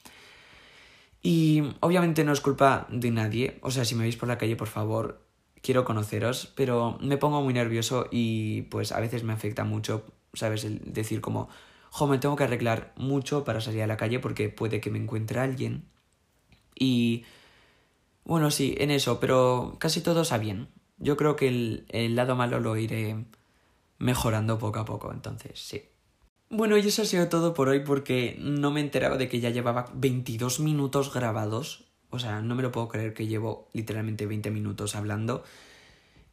Y 1.23 1.63
obviamente 1.81 2.25
no 2.25 2.33
es 2.33 2.41
culpa 2.41 2.87
de 2.91 3.11
nadie, 3.11 3.59
o 3.63 3.71
sea, 3.71 3.85
si 3.85 3.95
me 3.95 4.03
veis 4.03 4.17
por 4.17 4.29
la 4.29 4.39
calle, 4.39 4.57
por 4.57 4.69
favor, 4.69 5.25
quiero 5.63 5.85
conoceros, 5.85 6.53
pero 6.57 6.99
me 7.01 7.17
pongo 7.17 7.43
muy 7.43 7.55
nervioso 7.55 8.07
y 8.11 8.63
pues 8.63 8.93
a 8.93 9.01
veces 9.01 9.23
me 9.23 9.33
afecta 9.33 9.65
mucho, 9.65 10.05
¿sabes? 10.35 10.67
Decir 10.93 11.21
como, 11.21 11.49
jo, 11.91 12.09
me 12.09 12.19
tengo 12.19 12.35
que 12.37 12.45
arreglar 12.45 12.93
mucho 12.97 13.45
para 13.45 13.61
salir 13.61 13.83
a 13.83 13.87
la 13.87 13.97
calle 13.97 14.19
porque 14.19 14.49
puede 14.49 14.81
que 14.81 14.91
me 14.91 14.99
encuentre 14.99 15.39
alguien. 15.39 15.92
Y 16.79 17.25
bueno, 18.25 18.51
sí, 18.51 18.75
en 18.79 18.91
eso, 18.91 19.21
pero 19.21 19.77
casi 19.79 20.01
todo 20.01 20.23
está 20.23 20.39
bien. 20.39 20.69
Yo 20.99 21.17
creo 21.17 21.37
que 21.37 21.49
el, 21.49 21.87
el 21.89 22.15
lado 22.15 22.37
malo 22.37 22.61
lo 22.61 22.77
iré 22.77 23.25
mejorando 23.99 24.59
poco 24.59 24.81
a 24.81 24.85
poco, 24.85 25.13
entonces 25.13 25.59
sí. 25.59 25.83
Bueno, 26.51 26.77
y 26.77 26.81
eso 26.81 27.03
ha 27.03 27.07
sido 27.07 27.29
todo 27.29 27.55
por 27.55 27.69
hoy 27.69 27.81
porque 27.81 28.37
no 28.39 28.71
me 28.71 28.81
he 28.81 28.83
enterado 28.85 29.17
de 29.17 29.29
que 29.29 29.41
ya 29.41 29.49
llevaba 29.49 29.91
22 29.95 30.61
minutos 30.61 31.13
grabados. 31.13 31.85
O 32.11 32.19
sea, 32.19 32.43
no 32.43 32.55
me 32.55 32.63
lo 32.63 32.71
puedo 32.71 32.89
creer 32.89 33.15
que 33.15 33.27
llevo 33.27 33.71
literalmente 33.73 34.27
20 34.27 34.51
minutos 34.51 34.95
hablando. 34.95 35.45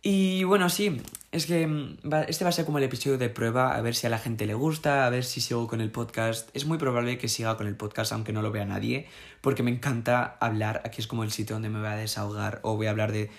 Y 0.02 0.44
bueno, 0.44 0.70
sí, 0.70 1.02
es 1.32 1.46
que 1.46 1.68
mm, 1.68 1.98
este 2.28 2.44
va 2.44 2.50
a 2.50 2.54
ser 2.54 2.66
como 2.66 2.80
el 2.80 2.84
episodio 2.84 3.18
de 3.18 3.30
prueba, 3.30 3.76
a 3.76 3.82
ver 3.82 3.96
si 3.96 4.08
a 4.08 4.10
la 4.10 4.18
gente 4.18 4.46
le 4.46 4.56
gusta, 4.56 5.06
a 5.06 5.10
ver 5.10 5.24
si 5.24 5.42
sigo 5.42 5.68
con 5.68 5.80
el 5.82 5.92
podcast. 5.92 6.50
Es 6.56 6.66
muy 6.66 6.78
probable 6.78 7.18
que 7.18 7.28
siga 7.28 7.56
con 7.56 7.68
el 7.68 7.76
podcast 7.76 8.12
aunque 8.12 8.34
no 8.34 8.42
lo 8.42 8.52
vea 8.52 8.66
nadie, 8.66 9.08
porque 9.42 9.62
me 9.62 9.72
encanta 9.72 10.38
hablar. 10.40 10.82
Aquí 10.86 11.02
es 11.02 11.08
como 11.08 11.24
el 11.24 11.32
sitio 11.32 11.56
donde 11.56 11.70
me 11.70 11.80
voy 11.80 11.88
a 11.88 11.96
desahogar 11.96 12.60
o 12.64 12.76
voy 12.76 12.88
a 12.88 12.92
hablar 12.92 13.12
de... 13.12 13.30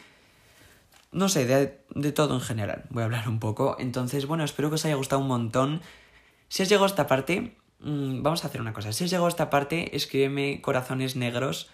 No 1.13 1.29
sé, 1.29 1.45
de, 1.45 1.81
de 1.97 2.13
todo 2.13 2.35
en 2.35 2.41
general. 2.41 2.85
Voy 2.91 3.03
a 3.03 3.07
hablar 3.07 3.29
un 3.29 3.41
poco. 3.41 3.77
Entonces, 3.81 4.27
bueno, 4.27 4.45
espero 4.45 4.69
que 4.69 4.77
os 4.77 4.85
haya 4.85 4.95
gustado 4.95 5.21
un 5.21 5.27
montón. 5.27 5.81
Si 6.49 6.63
has 6.63 6.69
llegado 6.69 6.85
a 6.85 6.89
esta 6.89 7.09
parte, 7.09 7.57
mm, 7.81 8.23
vamos 8.23 8.45
a 8.45 8.47
hacer 8.47 8.61
una 8.61 8.73
cosa. 8.73 8.93
Si 8.93 9.03
has 9.03 9.11
llegado 9.11 9.27
a 9.27 9.31
esta 9.31 9.51
parte, 9.51 9.97
escríbeme 9.97 10.61
corazones 10.61 11.17
negros 11.17 11.69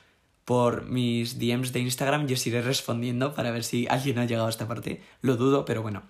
por 0.46 0.86
mis 0.86 1.38
DMs 1.38 1.72
de 1.72 1.80
Instagram. 1.80 2.26
Yo 2.26 2.34
os 2.34 2.46
iré 2.46 2.62
respondiendo 2.62 3.34
para 3.34 3.50
ver 3.50 3.64
si 3.64 3.86
alguien 3.90 4.18
ha 4.18 4.24
llegado 4.24 4.46
a 4.46 4.50
esta 4.50 4.66
parte. 4.66 5.02
Lo 5.20 5.36
dudo, 5.36 5.66
pero 5.66 5.82
bueno. 5.82 6.04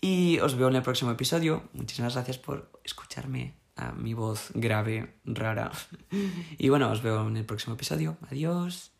Y 0.00 0.38
os 0.40 0.54
veo 0.54 0.68
en 0.68 0.76
el 0.76 0.82
próximo 0.82 1.10
episodio. 1.10 1.64
Muchísimas 1.72 2.14
gracias 2.14 2.38
por 2.38 2.70
escucharme 2.84 3.54
a 3.74 3.92
mi 3.92 4.14
voz 4.14 4.50
grave, 4.54 5.16
rara. 5.24 5.72
Y 6.58 6.68
bueno, 6.68 6.90
os 6.90 7.02
veo 7.02 7.26
en 7.26 7.36
el 7.36 7.44
próximo 7.44 7.74
episodio. 7.74 8.18
Adiós. 8.30 8.95